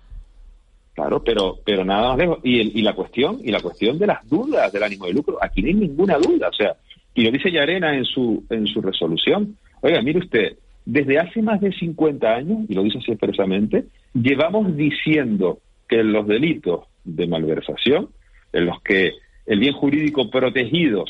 [0.95, 2.39] Claro, pero, pero nada más lejos.
[2.43, 5.61] Y, y la cuestión, y la cuestión de las dudas del ánimo de lucro, aquí
[5.61, 6.75] no hay ninguna duda, o sea,
[7.13, 9.55] y lo dice Yarena en su, en su resolución.
[9.81, 14.75] Oiga, mire usted, desde hace más de 50 años, y lo dice así expresamente, llevamos
[14.75, 15.59] diciendo
[15.91, 18.07] que los delitos de malversación,
[18.53, 19.11] en los que
[19.45, 21.03] el bien jurídico protegido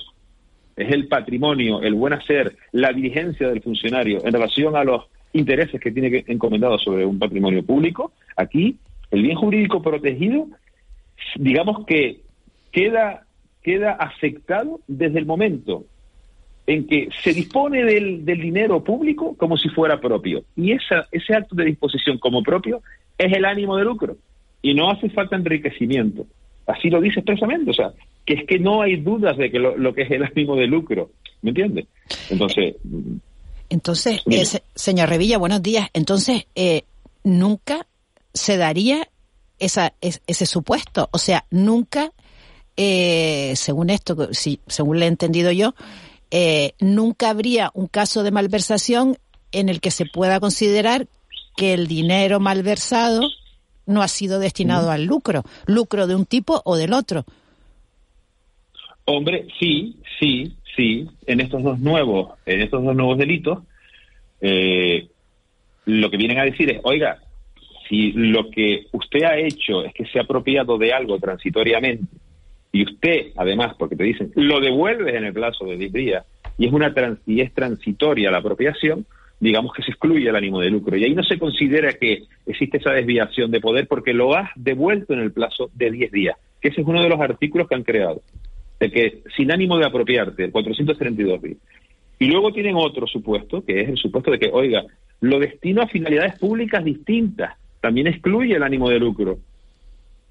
[0.76, 5.80] es el patrimonio, el buen hacer, la diligencia del funcionario en relación a los intereses
[5.80, 8.78] que tiene encomendado sobre un patrimonio público, aquí
[9.12, 10.48] el bien jurídico protegido,
[11.36, 12.22] digamos que
[12.72, 13.28] queda,
[13.62, 15.86] queda afectado desde el momento
[16.66, 20.44] en que se dispone del, del dinero público como si fuera propio.
[20.56, 22.82] Y esa, ese acto de disposición como propio
[23.20, 24.18] es el ánimo de lucro.
[24.62, 26.26] Y no hace falta enriquecimiento.
[26.68, 27.72] Así lo dice expresamente.
[27.72, 27.92] O sea,
[28.26, 31.12] que es que no hay dudas de que lo, que es el ánimo de lucro,
[31.42, 31.88] ¿me entiendes?
[32.30, 32.76] Entonces...
[33.70, 34.44] Entonces, eh,
[34.76, 35.88] señor Revilla, buenos días.
[35.94, 36.84] Entonces, eh,
[37.24, 37.88] nunca
[38.34, 39.08] se daría
[39.60, 41.08] esa, ese supuesto.
[41.14, 42.12] O sea, nunca,
[42.76, 45.74] eh, según esto, si, según le he entendido yo,
[46.82, 49.18] nunca habría un caso de malversación
[49.54, 51.08] en el que se pueda considerar
[51.56, 53.22] que el dinero malversado
[53.86, 57.26] no ha sido destinado al lucro, lucro de un tipo o del otro.
[59.06, 63.60] Hombre, sí, sí, sí, en estos dos nuevos, en estos dos nuevos delitos,
[64.40, 65.08] eh,
[65.86, 67.20] lo que vienen a decir es, oiga,
[67.90, 72.06] si lo que usted ha hecho es que se ha apropiado de algo transitoriamente
[72.72, 76.26] y usted, además, porque te dicen, lo devuelves en el plazo de 10 días
[76.58, 79.06] y es, una trans y es transitoria la apropiación,
[79.42, 80.96] digamos que se excluye el ánimo de lucro.
[80.96, 85.14] Y ahí no se considera que existe esa desviación de poder porque lo has devuelto
[85.14, 87.84] en el plazo de 10 días, que ese es uno de los artículos que han
[87.84, 88.22] creado,
[88.80, 91.58] de que sin ánimo de apropiarte, el 432 días.
[92.20, 94.84] Y luego tienen otro supuesto, que es el supuesto de que, oiga,
[95.22, 99.40] lo destino a finalidades públicas distintas, también excluye el ánimo de lucro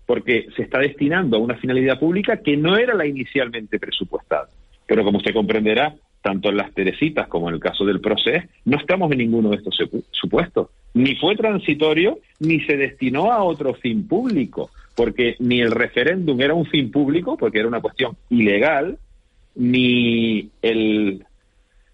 [0.06, 4.48] porque se está destinando a una finalidad pública que no era la inicialmente presupuestada.
[4.84, 8.76] Pero como usted comprenderá, tanto en las Teresitas como en el caso del proceso, no
[8.76, 9.78] estamos en ninguno de estos
[10.10, 10.68] supuestos.
[10.94, 16.54] Ni fue transitorio, ni se destinó a otro fin público, porque ni el referéndum era
[16.54, 18.98] un fin público, porque era una cuestión ilegal,
[19.54, 21.24] ni el,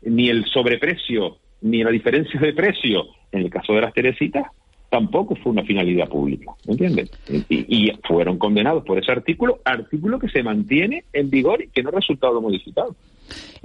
[0.02, 4.46] ni el sobreprecio, ni la diferencia de precio en el caso de las Teresitas
[4.88, 7.10] tampoco fue una finalidad pública, ¿me entiendes?
[7.48, 11.88] Y, fueron condenados por ese artículo, artículo que se mantiene en vigor y que no
[11.90, 12.94] ha resultado modificado.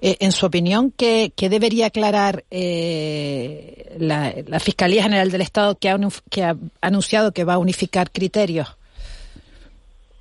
[0.02, 5.98] Eh, en su opinión, ¿qué, debería aclarar eh, la, Fiscalía General del Estado que ha,
[6.30, 8.78] que ha anunciado que va a unificar criterios?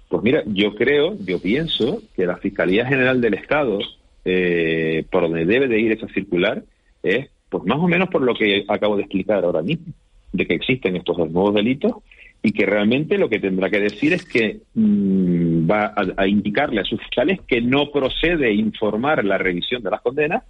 [0.09, 3.79] Pues mira, yo creo, yo pienso que la Fiscalía General del Estado,
[4.25, 6.63] eh, por donde debe de ir esa circular,
[7.03, 9.93] es pues más o menos por lo que acabo de explicar ahora mismo
[10.33, 11.93] de que existen estos dos nuevos delitos
[12.43, 16.85] y que realmente lo que tendrá que decir es que mm, va a, indicarle a
[16.85, 20.43] sus fiscales que no procede informar la revisión de las condenas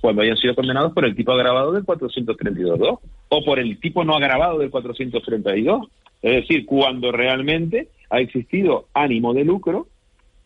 [0.00, 2.98] cuando hayan sido condenados por el tipo agravado del 432.2
[3.30, 5.88] o por el tipo no agravado del 432.
[6.22, 9.88] Es decir, cuando realmente ha existido ánimo de lucro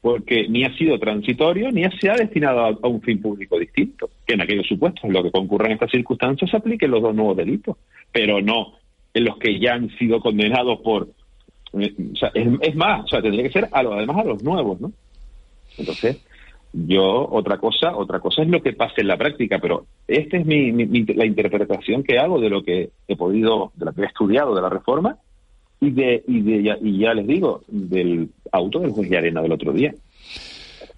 [0.00, 4.10] porque ni ha sido transitorio ni se ha destinado a, un fin público distinto.
[4.26, 7.36] Que en aquellos supuestos en lo que concurran estas circunstancias se apliquen los dos nuevos
[7.36, 7.76] delitos,
[8.10, 8.74] pero no
[9.14, 11.08] en los que ya han sido condenados por...
[11.78, 14.42] Eh, o sea, es, más, o sea, tendría que ser a lo, además a los
[14.42, 14.92] nuevos, ¿no?
[15.78, 16.22] Entonces,
[16.72, 20.46] yo, otra cosa, otra cosa es lo que pase en la práctica, pero esta es
[20.46, 24.54] mi, la interpretación que hago de lo que he podido, de lo que he estudiado
[24.54, 25.18] de la reforma
[25.80, 29.42] y de, y de ya, y ya les digo, del auto del juez de arena
[29.42, 29.94] del otro día.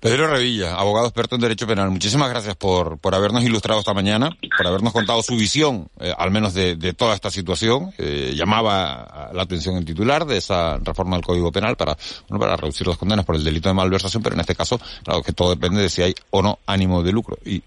[0.05, 4.29] Pedro Revilla, abogado experto en Derecho Penal, muchísimas gracias por, por habernos ilustrado esta mañana,
[4.55, 7.91] por habernos contado su visión, eh, al menos de, de, toda esta situación.
[7.97, 11.97] Eh, llamaba la atención el titular de esa reforma del Código Penal para,
[12.29, 15.23] bueno, para reducir las condenas por el delito de malversación, pero en este caso, claro,
[15.23, 17.39] que todo depende de si hay o no ánimo de lucro.
[17.43, 17.63] Y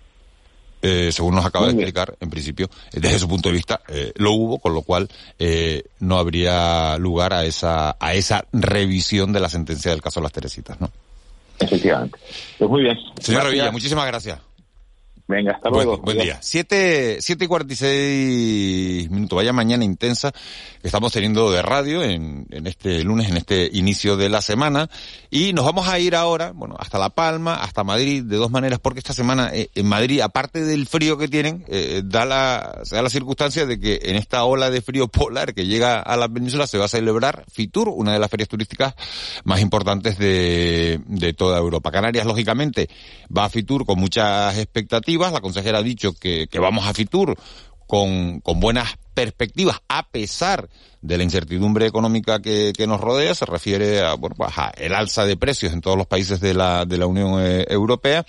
[0.83, 3.81] eh, según nos acaba de explicar, en principio, desde su punto de vista,
[4.17, 5.09] lo hubo, con lo cual
[6.01, 10.33] no habría lugar a esa, a esa revisión de la sentencia del caso de las
[10.33, 10.91] Teresitas, ¿no?
[11.60, 12.18] Efectivamente.
[12.58, 12.97] Pues muy bien.
[13.20, 14.39] Señor Revilla, muchísimas gracias.
[15.30, 15.97] Venga, hasta luego.
[15.97, 16.38] Buen, día.
[16.41, 19.36] Siete, siete y cuarenta y seis minutos.
[19.36, 24.15] Vaya mañana intensa que estamos teniendo de radio en, en este lunes, en este inicio
[24.15, 24.89] de la semana.
[25.30, 28.80] Y nos vamos a ir ahora, bueno, hasta La Palma, hasta Madrid, de dos maneras,
[28.80, 32.95] porque esta semana eh, en Madrid, aparte del frío que tienen, eh, da la, se
[32.95, 36.30] da la circunstancia de que en esta ola de frío polar que llega a la
[36.30, 38.95] península se va a celebrar Fitur, una de las ferias turísticas
[39.43, 41.91] más importantes de, de toda Europa.
[41.91, 42.88] Canarias, lógicamente,
[43.36, 47.36] va a Fitur con muchas expectativas la consejera ha dicho que, vamos a Fitur
[47.88, 50.70] con, buenas perspectivas, a pesar
[51.01, 54.38] de la incertidumbre económica que, nos rodea, se refiere a, pues
[54.78, 58.26] el alza de precios en todos los países de la, Unión eh, Europea.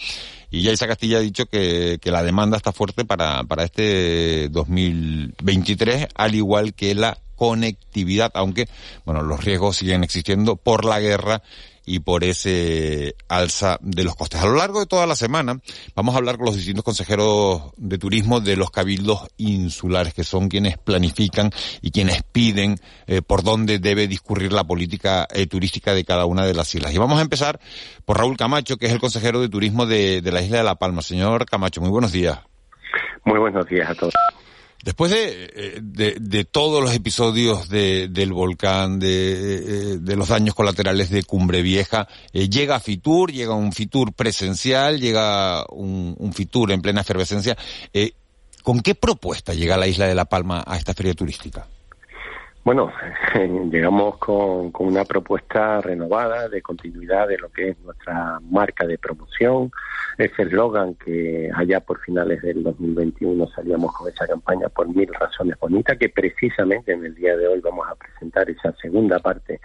[0.51, 4.49] Y ya Isa Castilla ha dicho que, que la demanda está fuerte para, para este
[4.49, 8.69] 2023, al igual que la conectividad, aunque,
[9.05, 11.43] bueno, los riesgos siguen existiendo por la guerra
[11.89, 14.41] y por ese alza de los costes.
[14.41, 15.59] A lo largo de toda la semana
[15.95, 20.49] vamos a hablar con los distintos consejeros de turismo de los cabildos insulares, que son
[20.49, 22.77] quienes planifican y quienes piden
[23.07, 26.93] eh, por dónde debe discurrir la política eh, turística de cada una de las islas.
[26.93, 27.59] Y vamos a empezar
[28.05, 30.75] por Raúl Camacho, que es el consejero de turismo de, de la isla de La
[30.75, 31.01] Palma.
[31.01, 32.39] Señor Camacho, muy buenos días.
[33.25, 34.15] Muy buenos días a todos.
[34.85, 40.55] Después de, eh, de, todos los episodios de, del volcán, de, eh, de, los daños
[40.55, 46.81] colaterales de Cumbre Vieja, eh, llega Fitur, llega un Fitur presencial, llega un Fitur en
[46.81, 47.57] plena efervescencia.
[48.63, 51.67] ¿Con qué propuesta llega la isla de La Palma a esta feria turística?
[52.69, 52.93] Bueno,
[53.73, 59.71] llegamos con, una propuesta renovada de continuidad de lo que es nuestra marca de promoción,
[60.19, 65.59] ese eslogan que allá por finales del 2021 salíamos con esa campaña por mil razones
[65.59, 69.63] bonitas, que precisamente en el día de hoy vamos a presentar esa segunda parte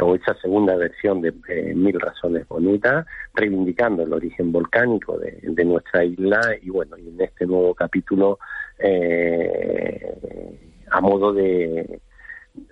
[0.00, 1.32] o esa segunda versión de
[1.74, 6.40] Mil Razones Bonitas, reivindicando el origen volcánico de, de, nuestra isla.
[6.62, 8.38] Y bueno, y en este nuevo capítulo
[8.78, 10.14] eh,
[10.90, 12.00] a modo de,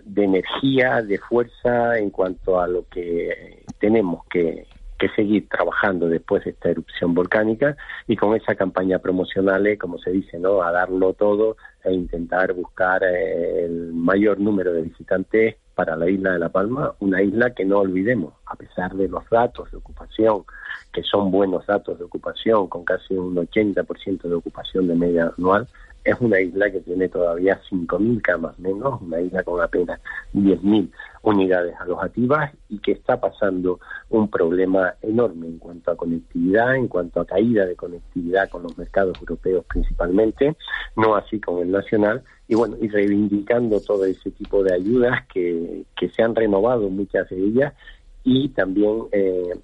[0.05, 4.67] de energía, de fuerza en cuanto a lo que tenemos que,
[4.99, 7.77] que seguir trabajando después de esta erupción volcánica
[8.07, 10.63] y con esa campaña promocional, eh, como se dice, ¿no?
[10.63, 16.33] a darlo todo e intentar buscar eh, el mayor número de visitantes para la isla
[16.33, 20.45] de La Palma, una isla que no olvidemos, a pesar de los datos de ocupación,
[20.91, 25.69] que son buenos datos de ocupación, con casi un 80% de ocupación de media anual,
[26.07, 30.01] es una isla que tiene todavía 5.000 camas menos, una isla con apenas
[30.35, 30.89] 10.000
[31.23, 33.81] unidades alojativas y que está pasando
[34.11, 38.79] un problema enorme en cuanto a conectividad, en cuanto a caída de conectividad con los
[38.79, 40.57] mercados europeos principalmente,
[40.97, 45.83] no así con el nacional, y bueno, y reivindicando todo ese tipo de ayudas que,
[45.99, 47.75] que se han renovado muchas de ellas
[48.23, 49.59] y también eh,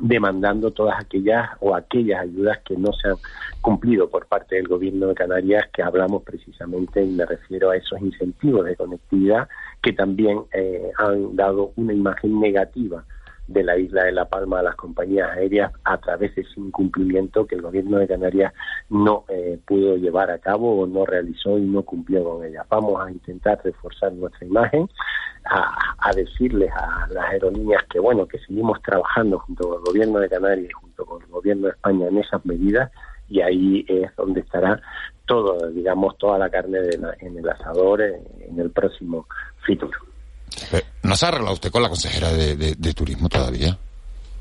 [0.00, 3.16] demandando todas aquellas o aquellas ayudas que no se han
[3.60, 8.00] cumplido por parte del gobierno de Canarias, que hablamos precisamente, y me refiero a esos
[8.00, 9.48] incentivos de conectividad
[9.82, 13.04] que también eh, han dado una imagen negativa
[13.46, 17.46] de la isla de La Palma a las compañías aéreas a través de ese incumplimiento
[17.46, 18.52] que el gobierno de Canarias
[18.88, 22.64] no eh, pudo llevar a cabo o no realizó y no cumplió con ella.
[22.68, 24.88] Vamos a intentar reforzar nuestra imagen,
[25.44, 30.28] a, decirles a las aerolíneas que bueno que seguimos trabajando junto con el gobierno de
[30.28, 32.90] Canarias y junto con el gobierno de España en esas medidas
[33.28, 34.80] y ahí es donde estará
[35.26, 36.78] todo, digamos, toda la carne
[37.20, 39.26] en el asador en el próximo
[39.66, 40.13] futuro.
[40.72, 43.76] Eh, ¿No se ha arreglado usted con la consejera de, turismo todavía?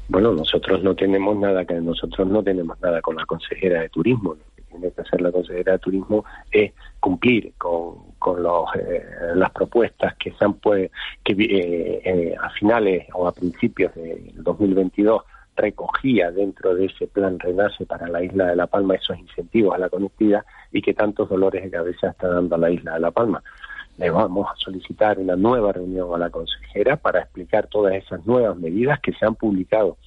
[0.08, 4.34] Bueno, nosotros no tenemos nada que nosotros no tenemos nada con la consejera de turismo.
[4.34, 9.04] Lo que tiene que hacer la consejera de turismo es cumplir con, con los, eh,
[9.36, 10.92] las propuestas que se han pues,
[11.24, 15.24] que eh, a finales o a principios del 2022
[15.56, 19.78] recogía dentro de ese plan Renace para la isla de La Palma esos incentivos a
[19.78, 23.12] la conectividad y que tantos dolores de cabeza está dando a la isla de La
[23.12, 23.44] Palma
[23.98, 28.58] le vamos a solicitar una nueva reunión a la consejera para explicar todas esas nuevas
[28.58, 29.98] medidas que se han publicado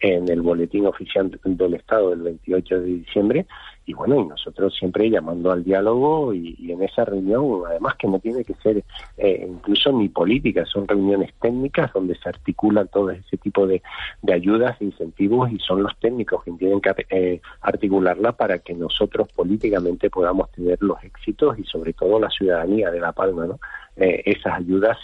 [0.00, 3.46] en el boletín oficial del Estado del 28 de diciembre
[3.86, 8.18] y bueno, y nosotros siempre llamando al diálogo y, en esa reunión, además que no
[8.18, 8.82] tiene que ser
[9.16, 13.82] eh, incluso ni política, son reuniones técnicas donde se articulan todo ese tipo de,
[14.22, 19.28] de ayudas, incentivos y son los técnicos quienes tienen que eh, articularla para que nosotros
[19.32, 23.60] políticamente podamos tener los éxitos y sobre todo la ciudadanía de La Palma, ¿no?
[23.96, 24.98] Eh, esas ayudas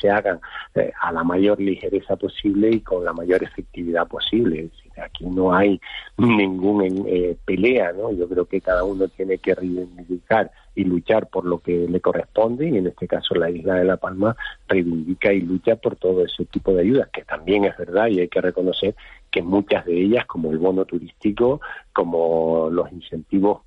[0.00, 0.40] se hagan
[1.02, 4.70] a la mayor ligereza posible y con la mayor efectividad posible
[5.00, 5.80] aquí no hay
[6.16, 8.12] ninguna eh, pelea, ¿no?
[8.12, 12.68] Yo creo que cada uno tiene que reivindicar y luchar por lo que le corresponde
[12.68, 14.36] y en este caso la isla de La Palma
[14.68, 18.28] reivindica y lucha por todo ese tipo de ayudas, que también es verdad y hay
[18.28, 18.94] que reconocer
[19.30, 21.60] que muchas de ellas, como el bono turístico,
[21.92, 23.62] como los incentivos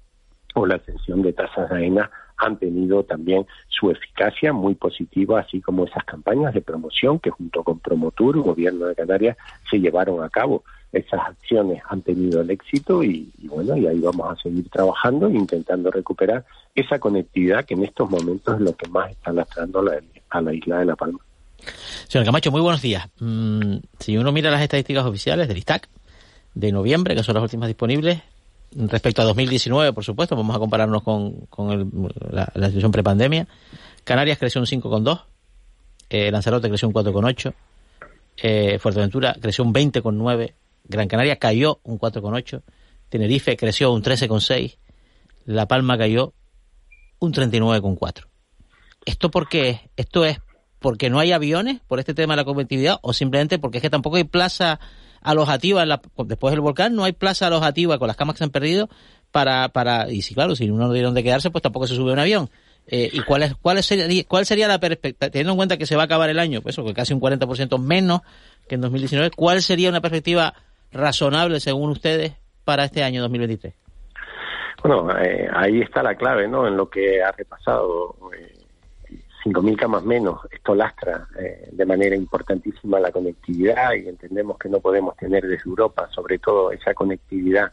[0.54, 5.62] o la exención de tasas de arena, han tenido también su eficacia muy positiva, así
[5.62, 9.38] como esas campañas de promoción que junto con Promotur, Gobierno de Canarias,
[9.70, 10.64] se llevaron a cabo
[10.96, 15.34] esas acciones han tenido el éxito y, bueno, y ahí vamos a seguir trabajando e
[15.34, 19.80] intentando recuperar esa conectividad que en estos momentos es lo que más está lastrando
[20.30, 21.20] a la, isla de La Palma.
[22.08, 23.08] Señor Camacho, muy buenos días.
[23.20, 25.90] Mm, si uno mira las estadísticas oficiales del ISTAC
[26.54, 28.22] de noviembre, que son las últimas disponibles,
[28.74, 31.48] respecto a 2019, por supuesto, vamos a compararnos con,
[32.32, 33.48] la, situación prepandemia.
[34.06, 35.24] Canarias creció un 5,2,
[36.10, 37.54] eh, Lanzarote creció un 4,8,
[38.38, 40.54] eh, Fuerteventura creció un 20,9,
[40.88, 42.62] Gran Canaria cayó un 4,8,
[43.10, 44.78] Tenerife creció un 13,6,
[45.46, 46.34] La Palma cayó
[47.20, 48.26] un 39,4.
[49.06, 49.90] ¿Esto por qué?
[49.96, 50.40] ¿Esto es
[50.80, 53.90] porque no hay aviones por este tema de la competitividad o simplemente porque es que
[53.90, 54.80] tampoco hay plaza
[55.22, 55.84] alojativa
[56.26, 58.90] después del volcán, no hay plaza alojativa con las camas que se han perdido
[59.32, 62.14] para, para y si claro, si uno no tiene dónde quedarse, pues tampoco se sube
[62.14, 62.50] un avión.
[62.88, 65.96] Eh, ¿Y cuál, es, cuál, sería, cuál sería la perspectiva, teniendo en cuenta que se
[65.96, 68.22] va a acabar el año, pues eso, que casi un 40% menos
[68.70, 70.54] que en 2019, cuál sería una perspectiva
[70.96, 72.34] razonable, según ustedes,
[72.64, 73.74] para este año 2023?
[74.84, 76.68] Bueno, eh, ahí está la clave, ¿no?
[76.68, 78.16] En lo que ha repasado.
[78.38, 78.54] Eh,
[79.46, 84.80] 5.000 camas menos, esto lastra eh, de manera importantísima la conectividad y entendemos que no
[84.80, 87.72] podemos tener desde Europa, sobre todo esa conectividad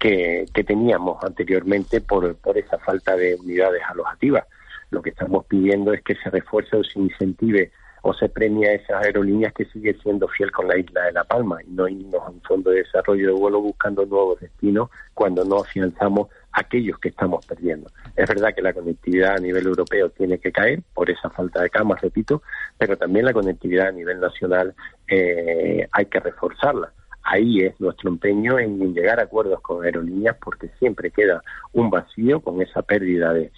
[0.00, 4.46] que, que teníamos anteriormente por, por esa falta de unidades alojativas.
[4.90, 7.70] Lo que estamos pidiendo es que se refuerce o se incentive
[8.02, 11.24] o se premia a esas aerolíneas que sigue siendo fiel con la isla de La
[11.24, 15.44] Palma y no irnos a un fondo de desarrollo de vuelo buscando nuevos destinos cuando
[15.44, 17.90] no afianzamos aquellos que estamos perdiendo.
[18.16, 21.70] Es verdad que la conectividad a nivel europeo tiene que caer por esa falta de
[21.70, 22.42] camas, repito,
[22.76, 24.74] pero también la conectividad a nivel nacional
[25.08, 26.92] eh, hay que reforzarla.
[27.22, 31.42] Ahí es nuestro empeño en llegar a acuerdos con aerolíneas porque siempre queda
[31.72, 33.50] un vacío con esa pérdida de,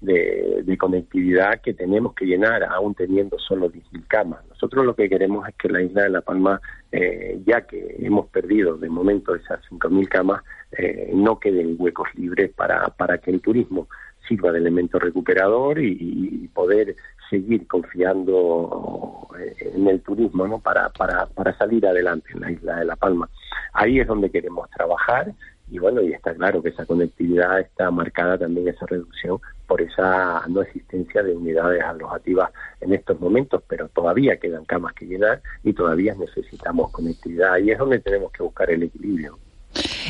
[0.00, 4.40] de, conectividad que tenemos que llenar aún teniendo solo 10.000 camas.
[4.48, 6.60] Nosotros lo que queremos es que la isla de La Palma,
[6.90, 10.42] eh, ya que hemos perdido de momento esas 5.000 camas,
[10.72, 13.88] eh, no queden huecos libres para, para que el turismo
[14.26, 16.96] sirva de elemento recuperador y, poder
[17.30, 19.26] seguir confiando
[19.60, 20.58] en el turismo ¿no?
[20.58, 23.30] para, para, para salir adelante en la isla de La Palma.
[23.72, 25.32] Ahí es donde queremos trabajar
[25.70, 30.42] y bueno, y está claro que esa conectividad está marcada también esa reducción por esa
[30.48, 32.50] no existencia de unidades alojativas
[32.80, 37.78] en estos momentos, pero todavía quedan camas que llenar y todavía necesitamos conectividad y es
[37.78, 39.38] donde tenemos que buscar el equilibrio.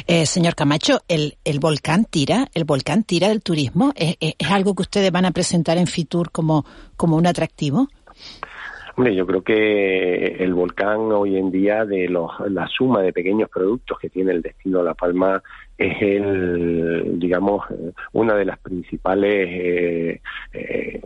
[0.07, 2.49] Eh, señor Camacho, ¿el, ¿el volcán tira?
[2.55, 3.93] ¿El volcán tira del turismo?
[3.95, 4.17] ¿Es,
[4.51, 6.65] algo que ustedes van a presentar en Fitur como,
[6.97, 7.89] como un atractivo?
[8.97, 13.49] Hombre, yo creo que el volcán hoy en día, de los, la suma de pequeños
[13.49, 15.43] productos que tiene el destino La Palma,
[15.79, 17.65] es el, digamos,
[18.13, 20.21] una de las principales, eh,
[20.53, 21.01] eh,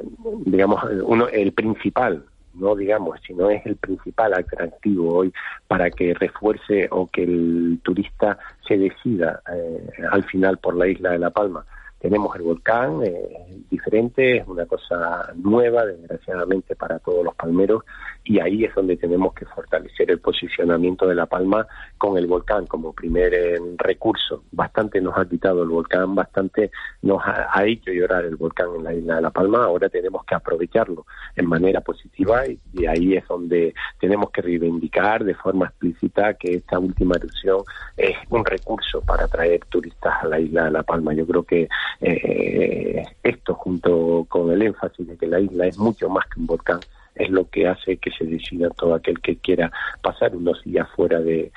[0.44, 2.24] digamos, uno, el principal
[2.54, 5.32] no digamos, sino es el principal atractivo hoy
[5.66, 11.10] para que refuerce o que el turista se decida eh, al final por la isla
[11.10, 11.64] de La Palma.
[11.98, 17.82] Tenemos el volcán, eh, diferente, es una cosa nueva, desgraciadamente, para todos los palmeros,
[18.24, 21.66] y ahí es donde tenemos que fortalecer el posicionamiento de La Palma
[21.98, 24.44] con el volcán como primer eh, recurso.
[24.50, 26.70] Bastante nos ha quitado el volcán, bastante
[27.02, 30.34] nos ha, hecho llorar el volcán en la isla de La Palma, ahora tenemos que
[30.34, 31.06] aprovecharlo
[31.36, 36.78] en manera positiva y, ahí es donde tenemos que reivindicar de forma explícita que esta
[36.78, 37.62] última erupción
[37.96, 41.12] es un recurso para atraer turistas a la isla de La Palma.
[41.14, 41.68] Yo creo que
[42.00, 46.46] eh, esto junto con el énfasis de que la isla es mucho más que un
[46.46, 46.80] volcán,
[47.14, 49.70] es lo que hace que se decida todo aquel que quiera
[50.02, 51.50] pasar unos días fuera de,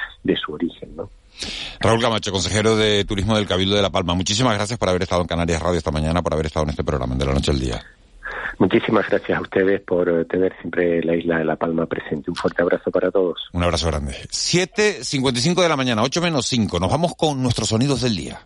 [0.43, 1.10] su origen, ¿no?
[1.80, 5.22] Raúl Camacho, consejero de Turismo del Cabildo de La Palma, muchísimas gracias por haber estado
[5.22, 7.60] en Canarias Radio esta mañana, por haber estado en este programa de la noche al
[7.60, 7.82] día.
[8.60, 12.32] Muchísimas gracias a ustedes por tener siempre la isla de La Palma presente.
[12.32, 13.38] Un fuerte abrazo para todos.
[13.53, 14.14] Un abrazo grande.
[14.32, 16.80] 7.55 de la mañana, 8 menos 5.
[16.80, 18.39] Nos vamos con nuestros sonidos del día.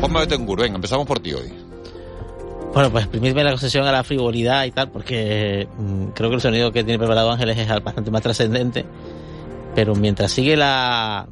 [0.00, 1.69] Ponme Betengur, venga, empezamos por ti hoy.
[2.72, 6.40] Bueno, pues exprimirme la concesión a la frivolidad y tal, porque mm, creo que el
[6.40, 8.84] sonido que tiene preparado Ángeles es bastante más trascendente.
[9.74, 11.28] Pero mientras sigue la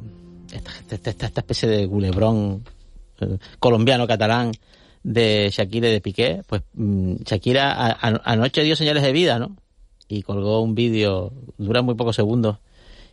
[0.51, 2.65] esta, esta, especie de gulebrón
[3.21, 4.51] eh, colombiano-catalán
[5.03, 9.55] de Shakira de Piqué, pues mm, Shakira anoche dio señales de vida, ¿no?
[10.09, 12.57] Y colgó un vídeo, dura muy pocos segundos.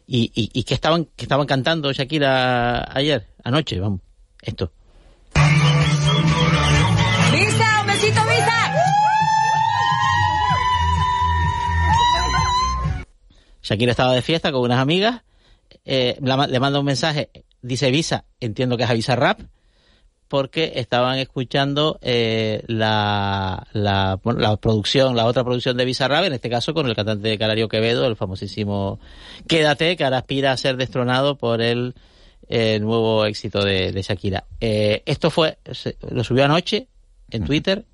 [0.09, 4.01] Y, y, y que estaban, que estaban cantando Shakira ayer, anoche, vamos,
[4.43, 4.73] esto.
[13.67, 15.23] Shakira estaba de fiesta con unas amigas,
[15.85, 17.31] eh, le manda un mensaje,
[17.63, 19.41] dice Visa, entiendo que es a Visa Rap,
[20.29, 26.35] porque estaban escuchando eh, la, la, la, producción, la otra producción de Visa Rap, en
[26.35, 29.01] este caso con el cantante Canario Quevedo, el famosísimo
[29.49, 31.95] Quédate, que ahora aspira a ser destronado por el
[32.49, 34.45] el nuevo éxito de, Shakira.
[34.61, 35.59] Eh, esto fue,
[36.11, 36.87] lo subió anoche
[37.31, 37.85] en Twitter,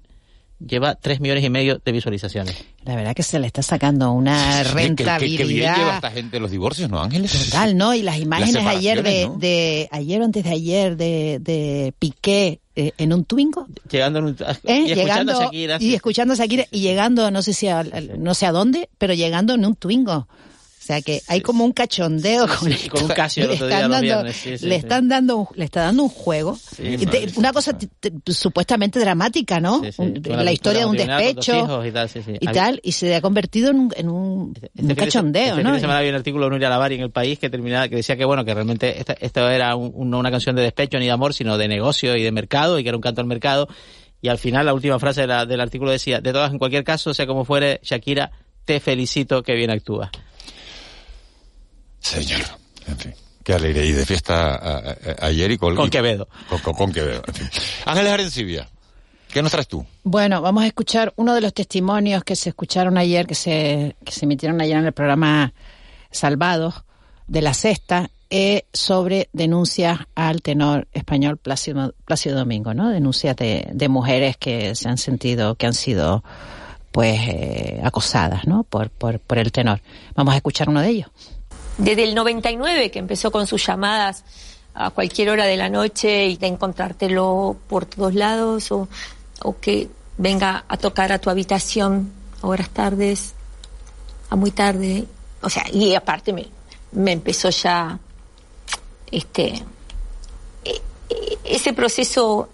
[0.66, 2.64] lleva tres millones y medio de visualizaciones.
[2.84, 5.18] La verdad que se le está sacando una rentabilidad.
[5.18, 7.32] ¿Qué, bien lleva esta gente los divorcios, ¿no, Ángeles?
[7.50, 7.94] Total, ¿no?
[7.94, 12.92] Y las imágenes ayer de, de, ayer o antes de ayer de, de Piqué eh,
[12.96, 13.66] en un Twingo.
[13.90, 14.84] Llegando en un, ¿Eh?
[14.86, 15.76] y escuchando a Shakira.
[15.80, 19.14] Y escuchando a Shakira y llegando, no sé si a, no sé a dónde, pero
[19.14, 20.26] llegando en un Twingo.
[20.82, 24.74] O sea que hay como un cachondeo con, con un Casio le, están dando, le
[24.74, 26.58] están dando le está dando un juego.
[27.36, 27.78] Una cosa
[28.26, 29.80] supuestamente dramática no
[30.24, 31.84] la, historia de un despecho
[32.40, 35.88] y tal, y, se ha convertido en un, en un, este cachondeo este no fin
[35.88, 38.44] había un artículo de Nuria Lavari en el país que terminaba que decía que bueno
[38.44, 42.16] que realmente esto era no una canción de despecho ni de amor sino de negocio
[42.16, 43.68] y de mercado y que era un canto al mercado.
[44.20, 47.26] Y al final la última frase del artículo decía de todas en cualquier caso sea
[47.26, 48.32] como fuere Shakira
[48.64, 50.10] te felicito que bien actúas
[52.02, 52.42] Señor,
[52.86, 53.14] en fin.
[53.42, 53.84] Qué alegría.
[53.84, 55.74] Y de fiesta ayer y con...
[55.74, 56.28] Con Quevedo.
[56.62, 57.50] Con, Quevedo, en fin.
[57.86, 58.68] Ángeles Arencibia,
[59.32, 59.84] ¿qué nos traes tú?
[60.04, 64.12] Bueno, vamos a escuchar uno de los testimonios que se escucharon ayer, que se, que
[64.12, 65.52] se emitieron ayer en el programa
[66.10, 66.84] Salvados
[67.26, 72.88] de la Sexta, eh, sobre denuncias al tenor español Plácido, Plácido Domingo, ¿no?
[72.90, 76.24] Denuncias de, de mujeres que se han sentido, que han sido
[76.92, 78.64] pues eh, acosadas, ¿no?
[78.64, 79.80] Por, por, por el tenor.
[80.14, 81.10] Vamos a escuchar uno de ellos
[81.78, 84.24] desde el 99 que empezó con sus llamadas
[84.74, 88.88] a cualquier hora de la noche y de encontrártelo por todos lados o,
[89.42, 92.12] o que venga a tocar a tu habitación
[92.42, 93.34] horas tardes
[94.32, 95.04] a muy tarde,
[95.42, 96.48] o sea, y aparte me,
[96.92, 97.98] me empezó ya,
[99.10, 99.62] este,
[100.64, 102.48] e- e- ese proceso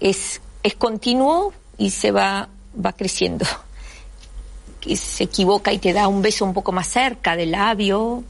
[0.00, 3.44] es, es continuo y se va, va creciendo.
[4.80, 8.24] Que se equivoca y te da un beso un poco más cerca del labio,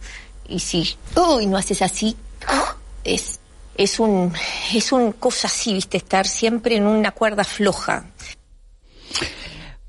[0.48, 2.16] y si, uy, no haces así,
[3.04, 3.40] es,
[3.76, 4.32] es un,
[4.74, 8.04] es un cosa así, viste, estar siempre en una cuerda floja.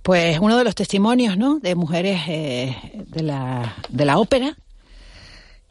[0.03, 1.59] Pues uno de los testimonios, ¿no?
[1.59, 4.57] De mujeres eh, de la de la ópera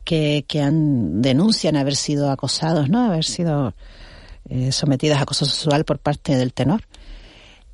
[0.05, 3.07] que, que han denuncian haber sido acosados, ¿no?
[3.07, 3.75] Haber sido
[4.49, 6.83] eh, sometidas a acoso sexual por parte del tenor.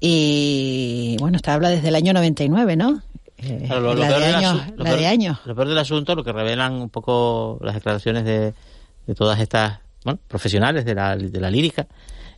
[0.00, 3.02] Y bueno, esta habla desde el año 99, ¿no?
[3.38, 5.38] Eh, Claro, lo- lo la peor de del años, asu- lo la peor- de años.
[5.44, 8.54] Lo peor del asunto, lo que revelan un poco las declaraciones de,
[9.06, 11.86] de todas estas bueno, profesionales de la, de la lírica,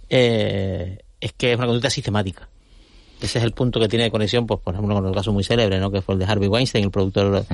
[0.08, 2.48] eh, es que es una conducta sistemática.
[3.20, 5.42] Ese es el punto que tiene de conexión, pues, por ejemplo, con el caso muy
[5.42, 5.90] célebre, ¿no?
[5.90, 7.44] que fue el de Harvey Weinstein, el productor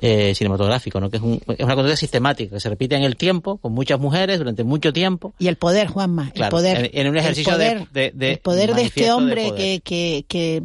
[0.00, 1.10] eh, cinematográfico, ¿no?
[1.10, 3.98] que es, un- es una conducta sistemática, que se repite en el tiempo, con muchas
[3.98, 5.34] mujeres, durante mucho tiempo.
[5.40, 6.90] Y el poder, Juanma, el poder.
[6.92, 9.48] en- en un el ejercicio de- poder, de- de el poder de este de hombre
[9.48, 9.56] poder.
[9.58, 10.62] que, que, que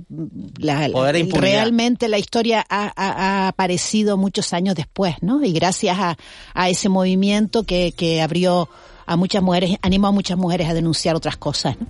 [0.60, 1.52] la- Poder de impunidad.
[1.52, 5.44] realmente la historia ha, ha- ha aparecido muchos años después, ¿no?
[5.44, 6.18] Y gracias a,
[6.54, 8.70] a ese movimiento que, que abrió
[9.08, 11.88] a muchas mujeres, animó a muchas mujeres a denunciar otras cosas, ¿no?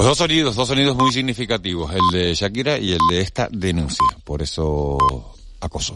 [0.00, 4.06] Pues dos sonidos, dos sonidos muy significativos, el de Shakira y el de esta denuncia.
[4.24, 4.96] Por eso
[5.60, 5.94] acoso.